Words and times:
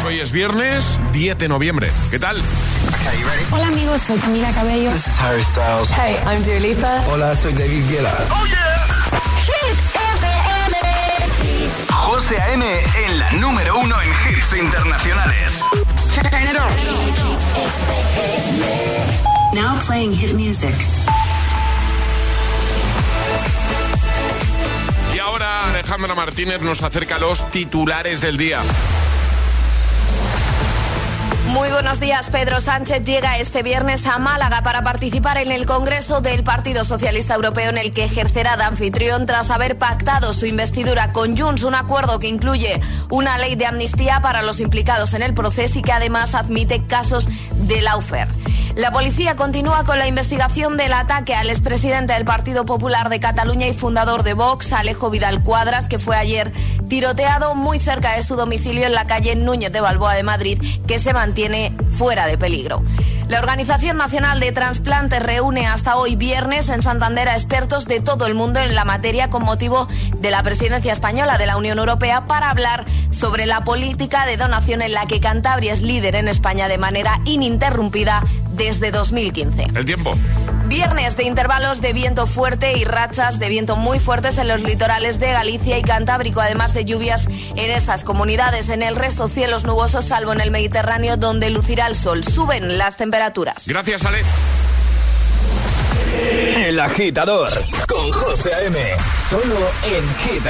tardes. 0.00 0.04
Hoy 0.04 0.20
es 0.20 0.32
viernes 0.32 0.98
10 1.12 1.38
de 1.38 1.48
noviembre. 1.48 1.90
¿Qué 2.10 2.18
tal? 2.18 2.40
Hola 3.50 3.68
amigos, 3.68 4.02
soy 4.02 4.18
Camila 4.18 4.50
Cabello. 4.52 4.90
This 4.90 5.06
is 5.06 5.18
Harry 5.20 5.42
Styles. 5.42 5.90
Hey, 5.90 6.16
I'm 6.26 6.42
Dua 6.42 6.60
Lipa. 6.60 7.04
Hola, 7.08 7.34
soy 7.34 7.52
David 7.52 7.84
Guetta. 7.88 8.12
¡Oh, 8.30 8.46
yeah! 8.46 8.66
José 11.90 12.38
A.M. 12.38 12.64
en 13.06 13.18
la 13.18 13.32
número 13.32 13.78
uno 13.78 13.96
en 14.02 14.08
hits 14.08 14.52
internacionales. 14.52 15.62
Now 19.54 19.78
playing 19.86 20.14
hit 20.14 20.34
music. 20.34 20.74
Y 25.14 25.18
ahora 25.18 25.68
Alejandra 25.68 26.14
Martínez 26.14 26.60
nos 26.60 26.82
acerca 26.82 27.16
a 27.16 27.18
los 27.18 27.48
titulares 27.50 28.20
del 28.20 28.36
día. 28.36 28.60
Muy 31.48 31.70
buenos 31.70 31.98
días. 31.98 32.28
Pedro 32.30 32.60
Sánchez 32.60 33.02
llega 33.02 33.38
este 33.38 33.62
viernes 33.62 34.06
a 34.06 34.18
Málaga 34.18 34.62
para 34.62 34.84
participar 34.84 35.38
en 35.38 35.50
el 35.50 35.66
Congreso 35.66 36.20
del 36.20 36.44
Partido 36.44 36.84
Socialista 36.84 37.34
Europeo 37.34 37.70
en 37.70 37.78
el 37.78 37.92
que 37.92 38.04
ejercerá 38.04 38.56
de 38.56 38.64
anfitrión 38.64 39.26
tras 39.26 39.50
haber 39.50 39.76
pactado 39.76 40.32
su 40.32 40.46
investidura 40.46 41.12
con 41.12 41.36
Junts, 41.36 41.64
un 41.64 41.74
acuerdo 41.74 42.20
que 42.20 42.28
incluye 42.28 42.80
una 43.10 43.38
ley 43.38 43.56
de 43.56 43.66
amnistía 43.66 44.20
para 44.20 44.42
los 44.42 44.60
implicados 44.60 45.14
en 45.14 45.22
el 45.22 45.34
proceso 45.34 45.78
y 45.78 45.82
que 45.82 45.92
además 45.92 46.34
admite 46.34 46.84
casos 46.84 47.28
de 47.54 47.82
laufer. 47.82 48.28
La 48.76 48.92
policía 48.92 49.34
continúa 49.34 49.82
con 49.84 49.98
la 49.98 50.06
investigación 50.06 50.76
del 50.76 50.92
ataque 50.92 51.34
al 51.34 51.50
expresidente 51.50 52.12
del 52.12 52.24
Partido 52.24 52.64
Popular 52.64 53.08
de 53.08 53.18
Cataluña 53.18 53.66
y 53.66 53.74
fundador 53.74 54.22
de 54.22 54.34
Vox, 54.34 54.72
Alejo 54.72 55.10
Vidal 55.10 55.42
Cuadras, 55.42 55.88
que 55.88 55.98
fue 55.98 56.16
ayer 56.16 56.52
tiroteado 56.88 57.56
muy 57.56 57.80
cerca 57.80 58.14
de 58.14 58.22
su 58.22 58.36
domicilio 58.36 58.86
en 58.86 58.92
la 58.92 59.06
calle 59.06 59.34
Núñez 59.34 59.72
de 59.72 59.80
Balboa 59.80 60.14
de 60.14 60.22
Madrid, 60.22 60.62
que 60.86 61.00
se 61.00 61.12
mantiene 61.12 61.39
fuera 61.96 62.26
de 62.26 62.36
peligro. 62.36 62.82
La 63.28 63.38
Organización 63.38 63.96
Nacional 63.96 64.40
de 64.40 64.50
Transplantes 64.50 65.22
reúne 65.22 65.66
hasta 65.66 65.96
hoy 65.96 66.16
viernes 66.16 66.68
en 66.68 66.82
Santander 66.82 67.28
a 67.28 67.34
expertos 67.34 67.86
de 67.86 68.00
todo 68.00 68.26
el 68.26 68.34
mundo 68.34 68.58
en 68.58 68.74
la 68.74 68.84
materia 68.84 69.30
con 69.30 69.44
motivo 69.44 69.86
de 70.18 70.30
la 70.30 70.42
presidencia 70.42 70.92
española 70.92 71.38
de 71.38 71.46
la 71.46 71.56
Unión 71.56 71.78
Europea 71.78 72.26
para 72.26 72.50
hablar 72.50 72.84
sobre 73.10 73.46
la 73.46 73.62
política 73.62 74.26
de 74.26 74.36
donación 74.36 74.82
en 74.82 74.92
la 74.92 75.06
que 75.06 75.20
Cantabria 75.20 75.72
es 75.72 75.80
líder 75.80 76.16
en 76.16 76.26
España 76.26 76.66
de 76.66 76.78
manera 76.78 77.20
ininterrumpida 77.24 78.24
desde 78.60 78.90
2015. 78.90 79.68
El 79.74 79.86
tiempo. 79.86 80.14
Viernes 80.66 81.16
de 81.16 81.24
intervalos 81.24 81.80
de 81.80 81.94
viento 81.94 82.26
fuerte 82.26 82.76
y 82.76 82.84
rachas 82.84 83.38
de 83.38 83.48
viento 83.48 83.74
muy 83.76 83.98
fuertes 83.98 84.36
en 84.36 84.48
los 84.48 84.60
litorales 84.62 85.18
de 85.18 85.32
Galicia 85.32 85.78
y 85.78 85.82
Cantábrico, 85.82 86.40
además 86.40 86.74
de 86.74 86.84
lluvias 86.84 87.26
en 87.26 87.70
estas 87.70 88.04
comunidades. 88.04 88.68
En 88.68 88.82
el 88.82 88.96
resto 88.96 89.28
cielos 89.28 89.64
nubosos, 89.64 90.04
salvo 90.04 90.32
en 90.32 90.42
el 90.42 90.50
Mediterráneo, 90.50 91.16
donde 91.16 91.48
lucirá 91.48 91.86
el 91.86 91.96
sol. 91.96 92.22
Suben 92.22 92.76
las 92.76 92.98
temperaturas. 92.98 93.66
Gracias, 93.66 94.04
Ale. 94.04 94.22
El 96.56 96.78
agitador 96.78 97.50
con 97.88 98.12
José 98.12 98.52
A.M. 98.52 98.78
Solo 99.30 99.56
en 99.84 100.34
Hit 100.34 100.46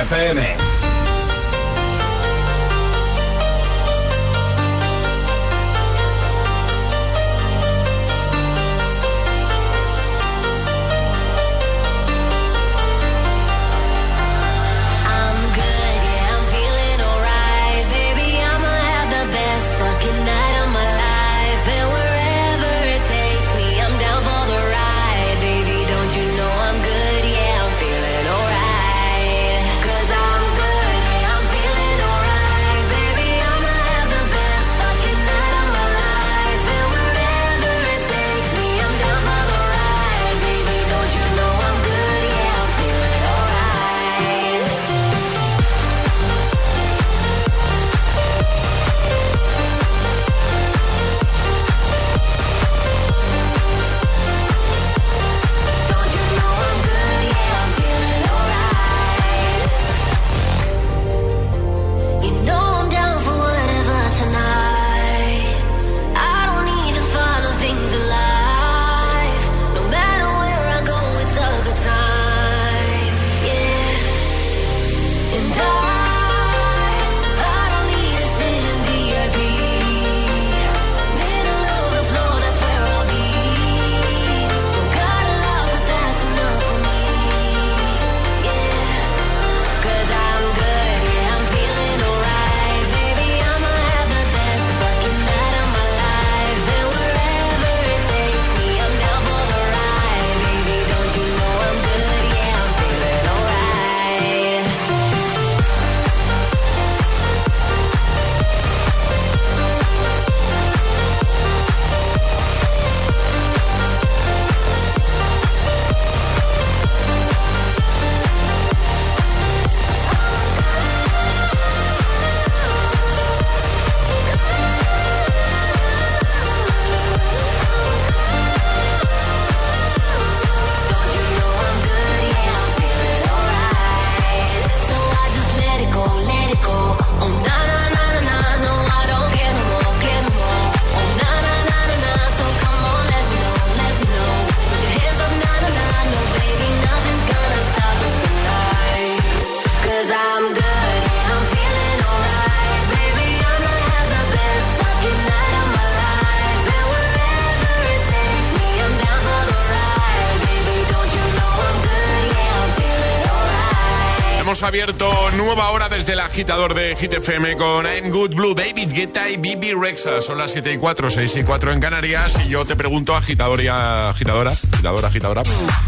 el 166.10 166.20
agitador 166.20 166.74
de 166.74 166.96
Hit 166.96 167.12
FM 167.12 167.56
con 167.56 167.86
I'm 167.86 168.10
Good 168.10 168.34
Blue, 168.34 168.54
David 168.54 168.92
Guetta 168.92 169.28
y 169.28 169.36
Bibi 169.36 169.74
Rexa. 169.74 170.20
Son 170.22 170.38
las 170.38 170.50
7 170.50 170.72
y 170.72 170.76
4, 170.76 171.08
6 171.08 171.36
y 171.36 171.42
4 171.44 171.72
en 171.72 171.80
Canarias 171.80 172.36
y 172.44 172.48
yo 172.48 172.64
te 172.64 172.74
pregunto, 172.74 173.14
agitador 173.14 173.60
y 173.60 173.68
agitadora, 173.68 174.50
agitadora, 174.50 175.08
agitadora, 175.08 175.42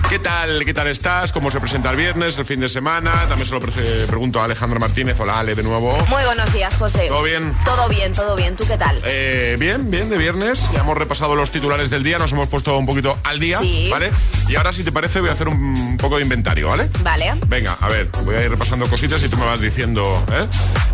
¿qué 0.09 0.19
tal, 0.21 0.65
qué 0.65 0.73
tal 0.75 0.87
estás? 0.87 1.33
¿Cómo 1.33 1.51
se 1.51 1.59
presenta 1.59 1.91
el 1.91 1.97
viernes, 1.97 2.39
el 2.39 2.45
fin 2.45 2.61
de 2.61 2.69
semana? 2.69 3.27
También 3.29 3.47
se 3.47 3.55
lo 3.55 3.61
pregunto 3.61 4.41
a 4.41 4.45
Alejandro 4.45 4.79
Martínez. 4.79 5.19
Hola, 5.19 5.41
Ale, 5.41 5.55
de 5.55 5.63
nuevo. 5.63 5.97
Muy 6.09 6.23
buenos 6.25 6.53
días, 6.53 6.75
José. 6.77 7.09
¿Todo 7.09 7.23
bien? 7.23 7.55
Todo 7.65 7.89
bien, 7.89 8.13
todo 8.13 8.37
bien. 8.37 8.55
¿Tú 8.55 8.65
qué 8.67 8.77
tal? 8.77 9.01
Eh, 9.05 9.57
bien, 9.59 9.91
bien, 9.91 10.09
de 10.09 10.19
viernes. 10.19 10.69
Ya 10.73 10.81
hemos 10.81 10.97
repasado 10.97 11.35
los 11.35 11.51
titulares 11.51 11.91
del 11.91 12.05
día, 12.05 12.19
nos 12.19 12.31
hemos 12.31 12.49
puesto 12.49 12.77
un 12.79 12.87
poquito 12.87 13.19
al 13.25 13.41
día, 13.41 13.61
¿vale? 13.91 14.13
Y 14.49 14.55
ahora, 14.55 14.73
si 14.73 14.85
te 14.85 14.93
parece, 14.93 15.21
voy 15.21 15.31
a 15.31 15.33
hacer 15.33 15.49
un 15.49 15.97
poco 15.97 16.17
de 16.17 16.23
inventario, 16.23 16.69
¿vale? 16.69 16.89
Vale. 17.01 17.33
Venga, 17.47 17.77
a 17.81 17.89
ver, 17.89 18.09
voy 18.25 18.37
a 18.37 18.45
ir 18.45 18.57
pasando 18.57 18.89
cositas 18.89 19.23
y 19.23 19.29
tú 19.29 19.37
me 19.37 19.47
vas 19.47 19.61
diciendo, 19.61 20.12
¿eh? 20.33 20.47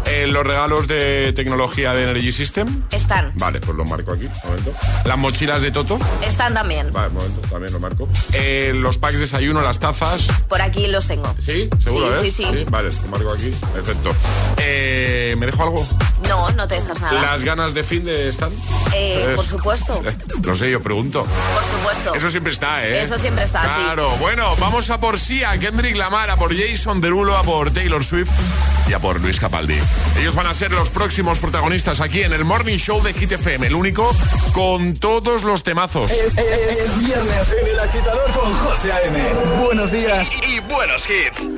eh 0.06 0.26
los 0.26 0.46
regalos 0.46 0.86
de 0.88 1.32
tecnología 1.34 1.94
de 1.94 2.04
Energy 2.04 2.32
System. 2.32 2.82
Están. 2.90 3.32
Vale, 3.34 3.60
pues 3.60 3.76
lo 3.76 3.84
marco 3.84 4.12
aquí, 4.12 4.26
un 4.26 4.50
momento. 4.50 4.72
Las 5.04 5.18
mochilas 5.18 5.62
de 5.62 5.70
Toto. 5.70 5.98
Están 6.26 6.54
también. 6.54 6.92
Vale, 6.92 7.08
un 7.08 7.14
momento, 7.14 7.40
también 7.48 7.72
lo 7.72 7.80
marco. 7.80 8.08
Eh, 8.32 8.72
los 8.74 8.98
packs 8.98 9.14
de 9.14 9.20
desayuno, 9.20 9.62
las 9.62 9.78
tazas. 9.78 10.28
Por 10.48 10.62
aquí 10.62 10.86
los 10.88 11.06
tengo. 11.06 11.34
¿Sí? 11.38 11.68
¿Seguro, 11.82 12.20
sí, 12.20 12.28
eh? 12.28 12.30
Sí, 12.30 12.44
sí, 12.44 12.64
Vale, 12.70 12.90
lo 12.90 13.08
marco 13.08 13.32
aquí. 13.32 13.50
Perfecto. 13.74 14.10
Eh, 14.58 15.34
¿Me 15.38 15.46
dejo 15.46 15.62
algo? 15.62 15.86
No, 16.28 16.50
no 16.50 16.66
te 16.66 16.76
dejas 16.76 17.00
nada. 17.00 17.20
¿Las 17.20 17.44
ganas 17.44 17.74
de 17.74 17.84
fin 17.84 18.04
de 18.04 18.28
están? 18.28 18.50
Eh, 18.94 19.32
por 19.36 19.44
supuesto. 19.44 20.02
No 20.42 20.54
sé, 20.54 20.70
yo 20.70 20.82
pregunto. 20.82 21.24
Por 21.24 21.62
supuesto. 21.64 22.14
Eso 22.14 22.30
siempre 22.30 22.52
está, 22.52 22.86
¿eh? 22.86 23.02
Eso 23.02 23.18
siempre 23.18 23.44
está, 23.44 23.62
Claro, 23.62 24.10
bueno, 24.20 24.54
vamos 24.56 24.90
a 24.90 24.98
por 24.98 25.18
Sia, 25.18 25.58
Kendrick 25.58 25.96
Lamar, 25.96 26.30
a 26.30 26.36
por 26.36 26.56
Jason 26.56 27.00
Derulo, 27.00 27.36
a 27.36 27.42
por 27.42 27.70
Taylor 27.70 28.02
Swift 28.04 28.30
y 28.88 28.92
a 28.92 28.98
por 28.98 29.20
Luis 29.20 29.38
Capaldi. 29.38 29.78
Ellos 30.18 30.34
van 30.34 30.46
a 30.46 30.54
ser 30.54 30.70
los 30.72 30.88
próximos 30.90 31.38
protagonistas 31.38 32.00
aquí 32.00 32.22
en 32.22 32.32
el 32.32 32.44
Morning 32.44 32.78
Show 32.78 33.02
de 33.02 33.12
Hit 33.14 33.32
FM, 33.32 33.66
el 33.66 33.74
único 33.74 34.14
con 34.52 34.94
todos 34.94 35.44
los 35.44 35.62
temazos. 35.62 36.10
Es, 36.10 36.98
viernes 36.98 37.54
en 37.60 37.68
el 37.68 37.80
agitador 37.80 38.30
con 38.32 38.54
José 38.54 38.92
A.M. 38.92 39.18
Buenos 39.62 39.92
días 39.92 40.30
y 40.46 40.60
buenos 40.60 41.04
hits. 41.08 41.57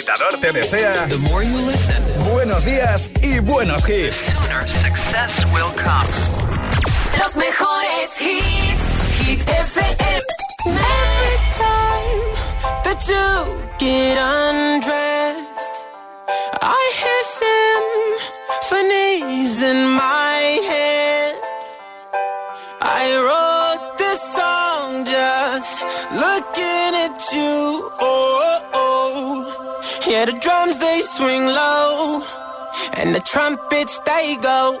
Agitador 0.00 0.40
te 0.40 0.50
desea 0.52 1.06
buenos 2.32 2.64
días 2.64 3.10
y 3.22 3.38
buenos 3.40 3.86
hits. 3.86 4.32
Los 7.18 7.36
mejores 7.36 8.22
hits. 8.22 8.80
Hit 9.26 9.40
FM. 9.40 10.22
Every 10.64 11.36
time 11.52 12.20
that 12.82 13.06
you 13.06 13.28
get 13.78 14.16
undressed, 14.16 15.82
I 16.62 16.92
hear 17.00 17.22
symphonies 18.62 19.62
in 19.62 19.86
my 19.86 20.60
head. 20.66 21.34
I 22.80 23.16
wrote 23.26 23.98
this 23.98 24.20
song 24.32 25.04
just 25.04 25.82
looking 26.12 26.94
at 27.04 27.32
you. 27.32 27.90
Oh, 28.00 28.40
oh. 28.42 28.59
Yeah, 30.10 30.24
the 30.24 30.32
drums 30.32 30.76
they 30.78 31.02
swing 31.02 31.44
low, 31.46 32.20
and 32.94 33.14
the 33.14 33.20
trumpets 33.20 34.00
they 34.00 34.36
go. 34.42 34.80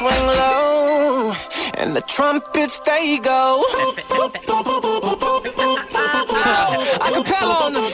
swing 0.00 0.26
low, 0.26 1.34
and 1.74 1.94
the 1.94 2.00
trumpets 2.00 2.78
they 2.80 3.18
go. 3.18 3.62
I 6.42 6.72
Acapella 7.06 7.56
on 7.66 7.72
them. 7.74 7.89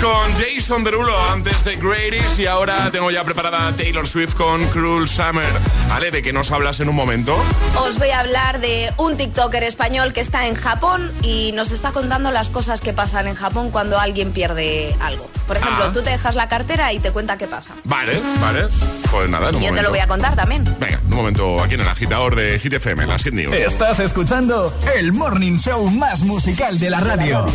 Con 0.00 0.34
Jason 0.34 0.84
Derulo 0.84 1.16
antes 1.30 1.64
de 1.64 1.76
Greatest 1.76 2.38
y 2.38 2.46
ahora 2.46 2.90
tengo 2.90 3.10
ya 3.10 3.24
preparada 3.24 3.72
Taylor 3.76 4.06
Swift 4.06 4.34
con 4.34 4.64
Cruel 4.66 5.08
Summer. 5.08 5.46
Ale, 5.90 6.10
¿de 6.10 6.22
qué 6.22 6.32
nos 6.32 6.50
hablas 6.50 6.80
en 6.80 6.88
un 6.88 6.94
momento? 6.94 7.36
Os 7.80 7.98
voy 7.98 8.10
a 8.10 8.20
hablar 8.20 8.60
de 8.60 8.92
un 8.96 9.16
TikToker 9.16 9.62
español 9.62 10.12
que 10.12 10.20
está 10.20 10.46
en 10.46 10.54
Japón 10.54 11.12
y 11.22 11.52
nos 11.52 11.72
está 11.72 11.92
contando 11.92 12.30
las 12.30 12.50
cosas 12.50 12.80
que 12.80 12.92
pasan 12.92 13.28
en 13.28 13.34
Japón 13.34 13.70
cuando 13.70 13.98
alguien 13.98 14.32
pierde 14.32 14.94
algo. 15.00 15.28
Por 15.48 15.56
ejemplo, 15.56 15.86
Ah. 15.88 15.90
tú 15.92 16.02
te 16.02 16.10
dejas 16.10 16.34
la 16.36 16.46
cartera 16.46 16.92
y 16.92 16.98
te 17.00 17.10
cuenta 17.10 17.36
qué 17.38 17.46
pasa. 17.48 17.74
Vale, 17.84 18.12
vale. 18.40 18.66
Pues 19.10 19.28
nada, 19.28 19.48
en 19.48 19.56
un 19.56 19.62
Y 19.62 19.66
yo 19.66 19.74
te 19.74 19.82
lo 19.82 19.88
voy 19.90 19.98
a 19.98 20.06
contar 20.06 20.36
también. 20.36 20.62
Venga, 20.78 21.00
un 21.08 21.16
momento 21.16 21.60
aquí 21.62 21.74
en 21.74 21.80
el 21.80 21.88
agitador 21.88 22.36
de 22.36 22.58
Hit 22.60 22.74
FM, 22.74 23.02
en 23.04 23.08
las 23.08 23.22
Hit 23.24 23.32
News. 23.32 23.54
Estás 23.54 23.98
escuchando 23.98 24.78
el 24.94 25.12
morning 25.12 25.56
show 25.56 25.88
más 25.90 26.20
musical 26.20 26.78
de 26.78 26.90
la 26.90 27.00
radio. 27.00 27.46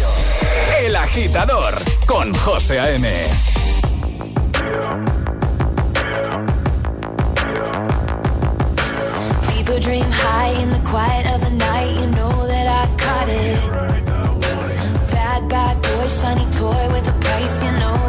El 0.81 0.95
agitador 0.95 1.75
con 2.07 2.33
José 2.33 2.79
A.M. 2.79 3.07
People 9.49 9.79
dream 9.79 10.09
high 10.11 10.51
in 10.61 10.69
the 10.69 10.79
quiet 10.79 11.25
of 11.33 11.41
the 11.41 11.49
night. 11.51 11.91
You 11.99 12.07
know 12.07 12.47
that 12.47 12.67
I 12.67 12.83
caught 12.97 13.29
it. 13.29 13.59
Bad, 15.11 15.47
bad 15.49 15.82
boy, 16.03 16.09
shiny 16.09 16.45
toy 16.51 16.93
with 16.93 17.07
a 17.07 17.13
price. 17.19 17.63
You 17.63 17.71
know 17.79 18.02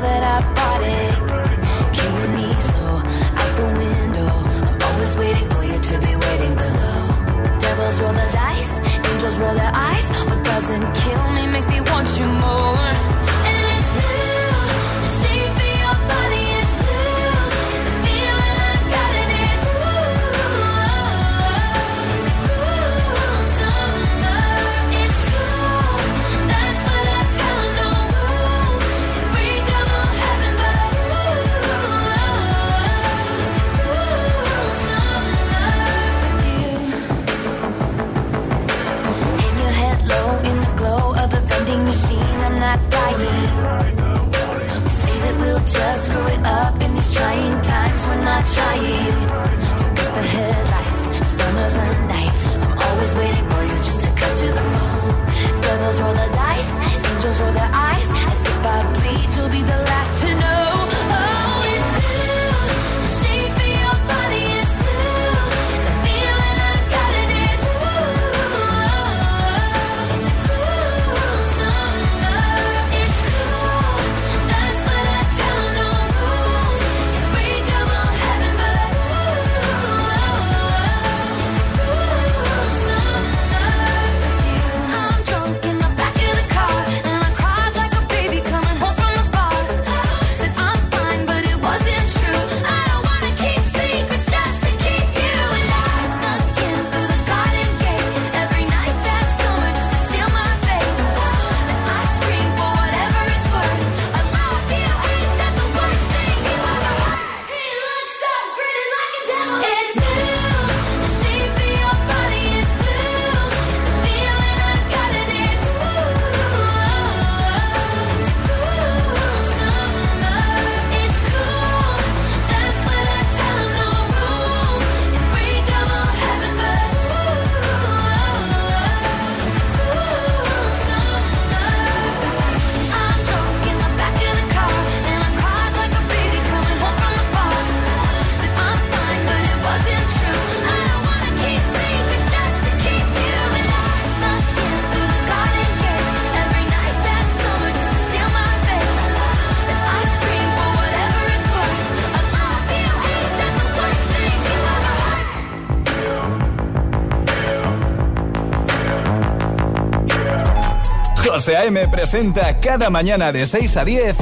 A.M. 161.65 161.89
presenta 161.89 162.61
cada 162.61 162.91
mañana 162.91 163.33
de 163.33 163.47
6 163.47 163.77
a 163.79 163.85
10 163.87 164.17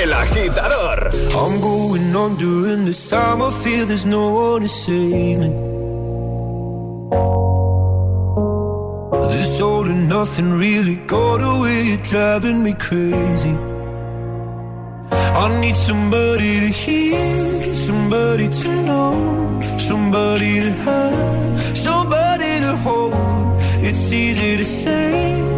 El 0.00 0.12
Agitador. 0.12 1.10
I'm 1.34 1.60
going 1.60 2.14
on 2.14 2.36
during 2.36 2.84
this 2.84 3.10
time. 3.10 3.42
I 3.42 3.50
feel 3.50 3.84
there's 3.86 4.06
no 4.06 4.30
one 4.30 4.62
to 4.62 4.68
save 4.68 5.40
me. 5.40 5.48
This 9.32 9.60
all 9.60 9.86
and 9.86 10.08
nothing 10.08 10.56
really 10.56 10.96
got 11.08 11.42
away, 11.42 11.96
driving 12.04 12.62
me 12.62 12.72
crazy. 12.74 13.56
I 15.10 15.60
need 15.60 15.74
somebody 15.74 16.60
to 16.60 16.68
hear, 16.68 17.74
somebody 17.74 18.48
to 18.48 18.68
know, 18.86 19.60
somebody 19.78 20.60
to 20.60 20.72
have, 20.84 21.76
somebody 21.76 22.60
to 22.60 22.76
hold. 22.84 23.14
It's 23.82 24.12
easy 24.12 24.56
to 24.56 24.64
say, 24.64 25.57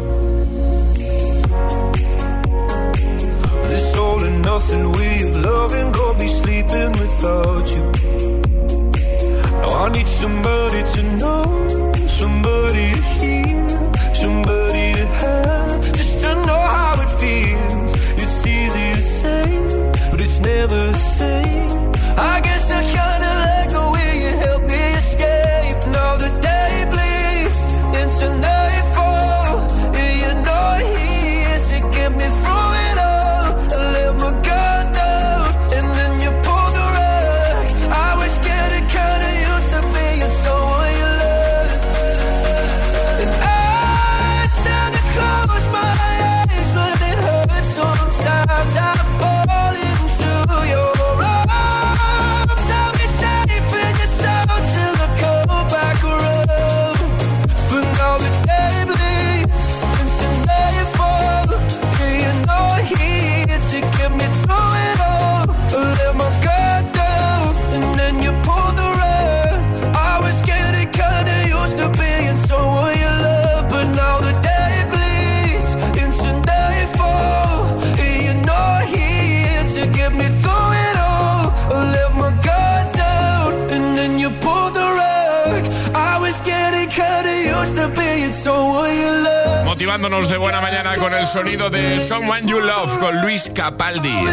Capaldi. 93.71 94.09
Y 94.09 94.27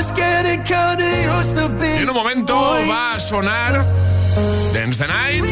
en 2.03 2.09
un 2.09 2.14
momento 2.14 2.57
va 2.90 3.14
a 3.14 3.20
sonar 3.20 3.87
Dance 4.72 4.98
the 4.98 5.07
Night. 5.07 5.44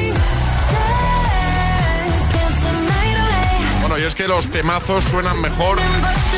Bueno, 3.81 3.99
y 3.99 4.03
es 4.03 4.14
que 4.14 4.27
los 4.27 4.51
temazos 4.51 5.05
suenan 5.05 5.40
mejor 5.40 5.79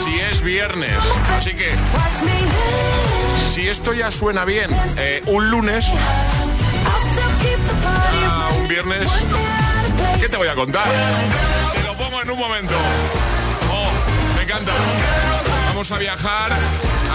si 0.04 0.20
es 0.20 0.42
viernes. 0.42 0.98
Así 1.38 1.54
que, 1.54 1.72
si 3.50 3.68
esto 3.68 3.94
ya 3.94 4.11
suena 4.11 4.44
bien 4.44 4.68
eh, 4.98 5.22
un 5.26 5.50
lunes, 5.50 5.87
ah, 8.26 8.50
un 8.61 8.68
viernes, 8.68 9.08
¿qué 10.20 10.28
te 10.28 10.37
voy 10.37 10.48
a 10.48 10.54
contar? 10.54 10.87
Te 11.72 11.82
lo 11.82 11.96
pongo 11.96 12.20
en 12.20 12.30
un 12.30 12.38
momento. 12.38 12.74
Oh, 13.72 13.90
me 14.37 14.42
encanta. 14.42 14.72
Vamos 15.68 15.90
a 15.92 15.98
viajar 15.98 16.52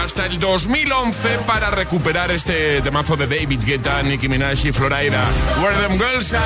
hasta 0.01 0.25
el 0.25 0.39
2011 0.39 1.39
para 1.45 1.69
recuperar 1.71 2.31
este 2.31 2.81
temazo 2.81 3.15
de 3.15 3.27
David 3.27 3.61
Guetta, 3.65 4.01
Nicki 4.03 4.27
Minaj 4.27 4.65
y 4.65 4.71
Florida. 4.71 5.23
Where 5.61 5.75
them 5.81 5.97
girls 5.97 6.33
are. 6.33 6.43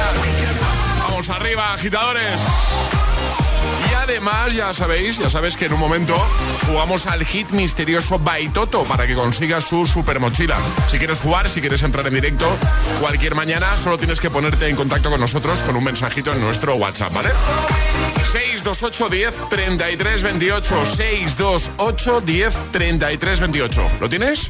Vamos 1.08 1.30
arriba, 1.30 1.74
agitadores. 1.74 2.42
Además, 4.08 4.54
ya 4.56 4.74
sabéis, 4.74 5.18
ya 5.18 5.30
sabéis 5.30 5.58
que 5.58 5.66
en 5.66 5.74
un 5.74 5.82
momento 5.82 6.16
jugamos 6.66 7.08
al 7.08 7.26
hit 7.26 7.52
misterioso 7.52 8.18
Baitoto 8.18 8.86
para 8.86 9.06
que 9.06 9.14
consigas 9.14 9.66
su 9.66 9.86
super 9.86 10.22
mochila. 10.22 10.58
Si 10.88 10.98
quieres 10.98 11.20
jugar, 11.20 11.50
si 11.50 11.60
quieres 11.60 11.84
entrar 11.84 12.08
en 12.08 12.14
directo, 12.14 12.48
cualquier 13.02 13.36
mañana 13.36 13.78
solo 13.78 13.98
tienes 13.98 14.22
que 14.22 14.30
ponerte 14.30 14.70
en 14.70 14.78
contacto 14.78 15.10
con 15.10 15.20
nosotros 15.20 15.62
con 15.62 15.76
un 15.76 15.84
mensajito 15.84 16.32
en 16.32 16.40
nuestro 16.40 16.76
WhatsApp, 16.76 17.14
¿vale? 17.14 17.32
628 18.32 19.10
10 19.10 19.50
33 19.50 20.24
28 20.24 20.86
628 20.86 22.22
10 22.22 22.58
33 22.72 23.40
28 23.42 23.90
¿Lo 24.00 24.08
tienes? 24.10 24.50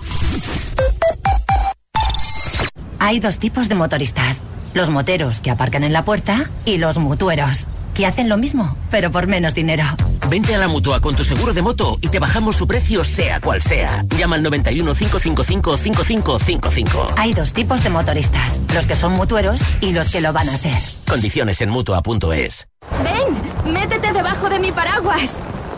Hay 3.00 3.20
dos 3.20 3.40
tipos 3.40 3.70
de 3.70 3.76
motoristas. 3.76 4.44
Los 4.76 4.92
moteros 4.92 5.42
que 5.42 5.50
aparcan 5.50 5.84
en 5.84 5.94
la 5.94 6.06
puerta 6.06 6.52
y 6.64 6.78
los 6.78 7.00
mutueros, 7.00 7.68
que 7.98 8.06
hacen 8.06 8.30
lo 8.30 8.38
mismo, 8.38 8.78
pero 8.92 9.12
por 9.12 9.26
menos 9.26 9.56
dinero. 9.56 9.84
Vente 10.30 10.54
a 10.54 10.60
la 10.60 10.68
mutua 10.68 11.02
con 11.02 11.16
tu 11.16 11.24
seguro 11.24 11.52
de 11.54 11.64
moto 11.64 11.98
y 12.00 12.10
te 12.10 12.20
bajamos 12.20 12.56
su 12.56 12.68
precio, 12.68 13.04
sea 13.04 13.42
cual 13.42 13.64
sea. 13.64 14.06
Llama 14.16 14.36
al 14.36 14.44
91 14.44 14.94
555 14.94 15.78
5555. 15.78 17.14
Hay 17.18 17.34
dos 17.34 17.54
tipos 17.54 17.84
de 17.84 17.90
motoristas, 17.90 18.62
los 18.76 18.86
que 18.86 18.96
son 18.96 19.14
mutueros 19.14 19.62
y 19.82 19.94
los 19.94 20.12
que 20.12 20.22
lo 20.22 20.32
van 20.32 20.48
a 20.48 20.58
ser. 20.58 20.76
Condiciones 21.10 21.60
en 21.62 21.72
mutua.es. 21.72 22.68
¡Ven! 23.04 23.74
¡Métete 23.74 24.14
debajo 24.14 24.48
de 24.48 24.60
mi 24.60 24.72
paraguas! 24.72 25.36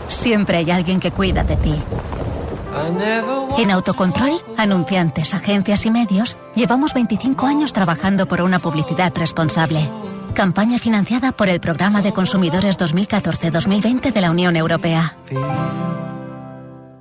Siempre 0.08 0.58
hay 0.58 0.70
alguien 0.70 1.00
que 1.00 1.12
cuida 1.12 1.42
de 1.42 1.56
ti. 1.56 1.74
En 3.58 3.70
Autocontrol, 3.70 4.40
anunciantes, 4.58 5.32
agencias 5.32 5.86
y 5.86 5.90
medios, 5.90 6.36
llevamos 6.54 6.92
25 6.92 7.46
años 7.46 7.72
trabajando 7.72 8.26
por 8.26 8.42
una 8.42 8.58
publicidad 8.58 9.12
responsable. 9.16 9.88
Campaña 10.40 10.78
financiada 10.78 11.32
por 11.32 11.50
el 11.50 11.60
Programa 11.60 12.00
de 12.00 12.14
Consumidores 12.14 12.78
2014-2020 12.78 14.10
de 14.10 14.20
la 14.22 14.30
Unión 14.30 14.56
Europea. 14.56 15.14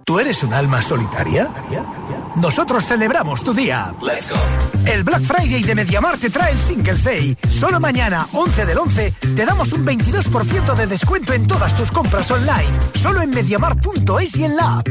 ¿Tú 0.04 0.20
eres 0.20 0.44
un 0.44 0.54
alma 0.54 0.82
solitaria? 0.82 1.50
Nosotros 2.36 2.86
celebramos 2.86 3.42
tu 3.42 3.54
día. 3.54 3.96
El 4.86 5.06
Black 5.06 5.22
Friday 5.22 5.64
de 5.64 5.74
Mediamar 5.74 6.18
te 6.18 6.30
trae 6.30 6.52
el 6.52 6.58
Singles 6.58 7.06
Day. 7.06 7.38
Solo 7.50 7.80
mañana, 7.80 8.28
11 8.34 8.66
del 8.66 8.78
11, 8.78 9.14
te 9.38 9.46
damos 9.46 9.72
un 9.72 9.86
22% 9.86 10.76
de 10.76 10.88
descuento 10.88 11.32
en 11.32 11.48
todas 11.48 11.74
tus 11.78 11.92
compras 11.92 12.30
online. 12.32 12.78
Solo 12.94 13.22
en 13.22 13.30
mediamar.es 13.30 14.36
y 14.36 14.44
en 14.44 14.58
la 14.58 14.80
app. 14.80 14.88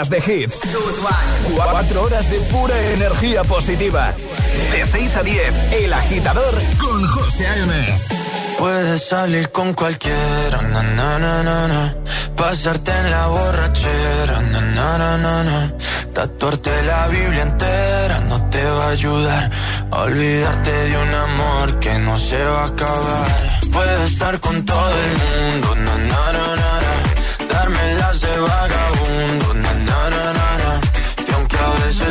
Horas 0.00 0.08
de 0.08 0.18
hits. 0.18 0.60
4 1.54 2.02
horas 2.02 2.30
de 2.30 2.38
pura 2.52 2.74
energía 2.94 3.44
positiva. 3.44 4.14
De 4.72 4.86
6 4.86 5.16
a 5.16 5.22
10, 5.22 5.72
El 5.72 5.92
Agitador 5.92 6.54
con 6.78 7.06
José 7.06 7.46
A.M. 7.46 7.98
Puedes 8.58 9.08
salir 9.08 9.50
con 9.50 9.74
cualquiera, 9.74 10.60
pasarte 12.34 12.92
en 12.92 13.10
la 13.10 13.26
borrachera, 13.26 14.40
na, 14.40 15.72
tatuarte 16.14 16.82
la 16.84 17.08
Biblia 17.08 17.42
entera 17.42 18.20
no 18.28 18.48
te 18.48 18.64
va 18.64 18.86
a 18.86 18.90
ayudar 18.90 19.50
a 19.90 19.96
olvidarte 19.98 20.70
de 20.70 20.96
un 20.96 21.14
amor 21.14 21.78
que 21.78 21.98
no 21.98 22.16
se 22.16 22.42
va 22.42 22.62
a 22.62 22.66
acabar. 22.66 23.60
Puedes 23.70 24.12
estar 24.12 24.40
con 24.40 24.64
todo 24.64 24.94
el 25.04 25.12
mundo, 25.22 25.68
darme 27.48 27.94
las 27.94 28.20
de 28.20 28.40
vagabundo, 28.40 28.99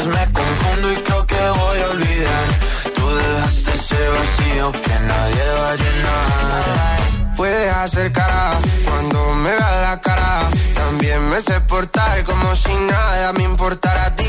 me 0.09 0.33
confundo 0.33 0.91
y 0.91 0.95
creo 0.95 1.25
que 1.25 1.35
voy 1.35 1.79
a 1.79 1.87
olvidar, 1.89 2.47
tú 2.95 3.15
dejaste 3.15 3.71
ese 3.71 4.09
vacío 4.09 4.71
que 4.71 4.99
nadie 5.11 5.43
va 5.59 5.71
a 5.71 5.75
llenar. 5.75 7.35
Puedes 7.35 7.73
hacer 7.73 8.11
cara 8.11 8.57
cuando 8.85 9.33
me 9.35 9.51
veas 9.51 9.81
la 9.81 10.01
cara. 10.01 10.49
También 10.75 11.29
me 11.29 11.39
sé 11.39 11.61
portar 11.61 12.23
como 12.23 12.55
si 12.55 12.73
nada 12.75 13.31
me 13.33 13.43
importara 13.43 14.08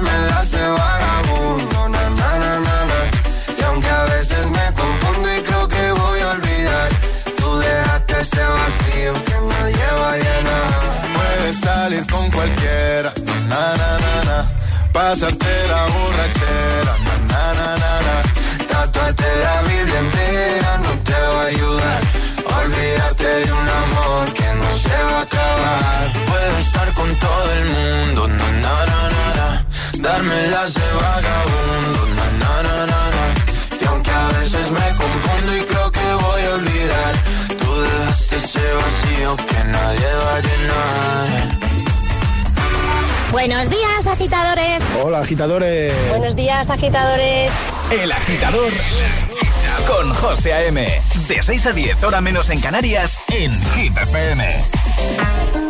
darme 0.00 0.26
las 0.28 0.50
de 0.50 0.68
vagabundo, 0.68 1.88
na, 1.88 2.10
na, 2.10 2.38
na, 2.38 2.58
na, 2.60 2.84
na. 2.90 3.00
y 3.58 3.62
aunque 3.62 3.88
a 3.88 4.04
veces 4.04 4.46
me 4.50 4.72
confundo 4.74 5.36
y 5.36 5.42
creo 5.42 5.68
que 5.68 5.92
voy 5.92 6.20
a 6.20 6.30
olvidar, 6.30 6.88
tú 7.36 7.58
dejaste 7.58 8.20
ese 8.20 8.42
vacío 8.42 9.12
que 9.24 9.34
nadie 9.52 9.86
va 10.00 10.12
a 10.12 10.16
llenar. 10.16 10.70
Puedes 11.14 11.60
salir 11.60 12.06
con 12.10 12.30
cualquiera, 12.30 13.12
na 13.48 13.76
na 13.80 13.90
na 14.04 14.24
na, 14.28 14.50
pasarte 14.92 15.52
la 15.68 15.82
borrachera, 15.94 16.94
na 17.06 17.16
na 17.28 17.54
na 17.58 17.76
na 17.76 17.92
na, 18.06 18.66
Tatuarte 18.68 19.30
la 19.44 19.62
Biblia 19.62 19.98
entera 19.98 20.78
no 20.78 20.90
te 21.08 21.12
va 21.12 21.42
a 21.42 21.46
ayudar. 21.46 22.00
Olvídate 22.62 23.28
de 23.44 23.52
un 23.52 23.68
amor 23.68 24.32
que 24.32 24.48
no 24.54 24.70
se 24.70 24.96
va 25.10 25.18
a 25.18 25.22
acabar. 25.22 26.12
Puedo 26.28 26.58
estar 26.58 26.92
con 26.94 27.14
todo 27.16 27.52
el 27.52 27.64
mundo, 27.64 28.28
na 28.28 28.50
na 28.62 28.86
na 28.86 29.34
na 29.36 29.69
las 30.02 30.74
de 30.74 30.80
vagabundo, 30.80 32.06
na 32.16 32.26
na 32.38 32.62
na 32.62 32.86
na 32.86 33.10
na. 33.10 33.24
Y 33.80 33.84
aunque 33.86 34.10
a 34.10 34.28
veces 34.28 34.70
me 34.70 34.96
confundo 34.96 35.56
y 35.56 35.60
creo 35.60 35.92
que 35.92 36.00
voy 36.00 36.42
a 36.42 36.54
olvidar, 36.54 37.14
tú 37.58 37.80
dejaste 37.82 38.36
ese 38.36 38.72
vacío 38.72 39.36
que 39.36 39.64
nadie 39.64 40.06
va 40.24 40.34
a 40.34 40.40
llenar. 40.40 41.58
Buenos 43.30 43.70
días, 43.70 44.06
agitadores. 44.06 44.82
Hola, 45.02 45.20
agitadores. 45.20 45.92
Buenos 46.08 46.34
días, 46.34 46.70
agitadores. 46.70 47.52
El 47.90 48.10
Agitador 48.12 48.72
con 49.86 50.12
José 50.14 50.52
A.M. 50.52 51.00
De 51.28 51.42
6 51.42 51.66
a 51.66 51.72
10, 51.72 52.02
hora 52.02 52.20
menos 52.20 52.50
en 52.50 52.60
Canarias, 52.60 53.20
en 53.28 53.52
Hit 53.74 53.96
FM. 53.96 55.69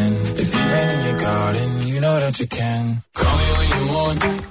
That 2.31 2.39
you 2.39 2.47
can. 2.47 3.03
Call 3.13 3.37
me 3.37 3.43
when 3.57 3.69
you 3.77 3.93
want, 3.93 4.50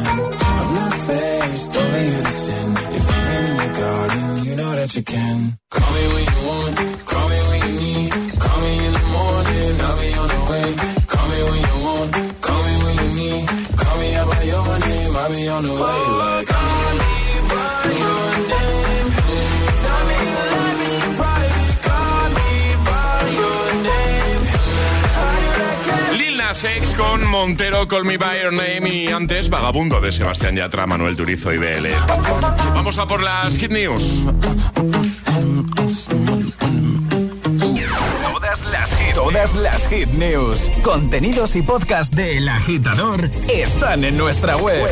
You 4.95 5.03
can. 5.03 5.57
Call 5.69 5.93
me 5.93 6.03
when 6.13 6.25
you 6.25 6.47
want, 6.47 6.77
call 7.05 7.29
me 7.29 7.39
when 7.49 7.59
you 7.65 7.79
need. 7.79 8.11
Call 8.39 8.59
me 8.61 8.85
in 8.85 8.93
the 8.93 9.05
morning, 9.15 9.81
I'll 9.87 9.97
be 10.01 10.09
on 10.21 10.27
the 10.27 10.41
way. 10.51 10.67
Call 11.07 11.27
me 11.29 11.39
when 11.47 11.59
you 11.67 11.77
want, 11.85 12.11
call 12.41 12.63
me 12.63 12.73
when 12.83 12.95
you 13.03 13.09
need. 13.19 13.47
Call 13.77 13.97
me 13.99 14.15
out 14.15 14.27
by 14.27 14.43
your 14.43 14.79
name, 14.79 15.15
I'll 15.15 15.29
be 15.29 15.47
on 15.47 15.63
the 15.63 15.73
way. 15.73 15.99
Like, 16.21 16.40
Nas 26.51 26.65
X 26.65 26.95
con 26.95 27.25
Montero, 27.29 27.87
Call 27.87 28.03
Me 28.03 28.17
By 28.17 28.41
Your 28.41 28.51
Name 28.51 28.89
y 28.89 29.07
antes 29.07 29.49
Vagabundo 29.49 30.01
de 30.01 30.11
Sebastián 30.11 30.57
Yatra, 30.57 30.85
Manuel 30.85 31.15
Turizo 31.15 31.53
y 31.53 31.57
BL. 31.57 31.87
Vamos 32.73 32.97
a 32.97 33.07
por 33.07 33.23
las 33.23 33.57
Hit 33.57 33.71
News. 33.71 34.25
Todas 38.33 38.65
las 38.65 38.93
hit, 38.97 39.15
todas 39.15 39.55
las 39.55 39.87
hit 39.87 40.09
news, 40.09 40.69
contenidos 40.83 41.55
y 41.55 41.61
podcast 41.61 42.13
de 42.13 42.39
El 42.39 42.49
Agitador 42.49 43.29
están 43.47 44.03
en 44.03 44.17
nuestra 44.17 44.57
web. 44.57 44.85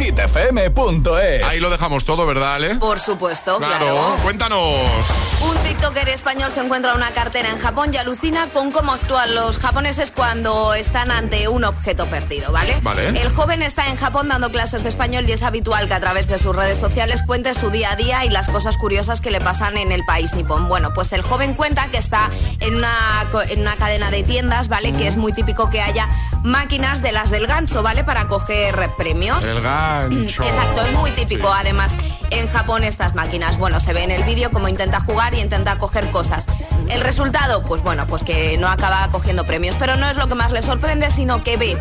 hitfm.es. 0.00 1.42
Ahí 1.44 1.60
lo 1.60 1.70
dejamos 1.70 2.04
todo, 2.04 2.26
¿verdad, 2.26 2.54
Ale? 2.54 2.74
Por 2.76 2.98
supuesto, 2.98 3.58
Claro, 3.58 3.78
claro. 3.78 4.16
cuéntanos. 4.22 5.06
Un 5.42 5.56
TikToker 5.58 6.08
español 6.08 6.50
se 6.52 6.60
encuentra 6.60 6.94
una 6.94 7.10
cartera 7.10 7.50
en 7.50 7.58
Japón 7.58 7.90
y 7.92 7.96
alucina 7.98 8.48
con 8.52 8.70
cómo 8.72 8.92
actúan 8.92 9.34
los 9.34 9.58
japoneses 9.58 10.10
cuando 10.10 10.74
están 10.74 11.10
ante 11.10 11.48
un 11.48 11.64
objeto 11.64 12.06
perdido, 12.06 12.50
¿vale? 12.52 12.78
Vale. 12.82 13.08
El 13.08 13.28
joven 13.30 13.62
está 13.62 13.88
en 13.88 13.96
Japón 13.96 14.28
dando 14.28 14.50
clases 14.50 14.82
de 14.82 14.88
español 14.88 15.28
y 15.28 15.32
es 15.32 15.42
habitual 15.42 15.86
que 15.88 15.94
a 15.94 16.00
través 16.00 16.26
de 16.28 16.38
sus 16.38 16.54
redes 16.56 16.78
sociales 16.78 17.22
cuente 17.26 17.54
su 17.54 17.70
día 17.70 17.92
a 17.92 17.96
día 17.96 18.24
y 18.24 18.30
las 18.30 18.48
cosas 18.48 18.76
curiosas 18.76 19.20
que 19.20 19.30
le 19.30 19.40
pasan 19.40 19.76
en 19.76 19.92
el 19.92 20.04
país 20.04 20.34
nipón. 20.34 20.68
Bueno, 20.68 20.92
pues 20.94 21.12
el 21.12 21.22
joven 21.22 21.54
cuenta 21.54 21.88
que 21.88 21.98
está 21.98 22.30
en 22.60 22.74
una, 22.76 23.26
co- 23.30 23.42
en 23.42 23.60
una 23.60 23.76
cadena 23.76 24.10
de 24.10 24.22
tiendas, 24.22 24.68
¿vale? 24.68 24.92
Que 24.92 25.06
es 25.06 25.16
muy 25.16 25.32
típico 25.32 25.70
que 25.70 25.80
haya 25.82 26.08
máquinas 26.42 27.02
de 27.02 27.12
las 27.12 27.30
del 27.30 27.46
gancho, 27.46 27.82
¿vale? 27.82 28.04
Para 28.04 28.26
coger 28.26 28.90
premios. 28.96 29.44
El 29.44 29.60
gancho. 29.60 29.89
Exacto, 29.98 30.82
es 30.86 30.92
muy 30.94 31.10
típico 31.12 31.52
además 31.52 31.92
en 32.30 32.48
Japón 32.48 32.84
estas 32.84 33.14
máquinas. 33.14 33.58
Bueno, 33.58 33.80
se 33.80 33.92
ve 33.92 34.04
en 34.04 34.10
el 34.10 34.22
vídeo 34.24 34.50
cómo 34.50 34.68
intenta 34.68 35.00
jugar 35.00 35.34
y 35.34 35.40
intenta 35.40 35.78
coger 35.78 36.10
cosas. 36.10 36.46
El 36.88 37.00
resultado, 37.00 37.62
pues 37.62 37.82
bueno, 37.82 38.06
pues 38.06 38.22
que 38.22 38.56
no 38.58 38.68
acaba 38.68 39.08
cogiendo 39.10 39.44
premios, 39.44 39.76
pero 39.78 39.96
no 39.96 40.06
es 40.06 40.16
lo 40.16 40.28
que 40.28 40.34
más 40.34 40.52
le 40.52 40.62
sorprende, 40.62 41.10
sino 41.10 41.42
que 41.42 41.56
ve 41.56 41.78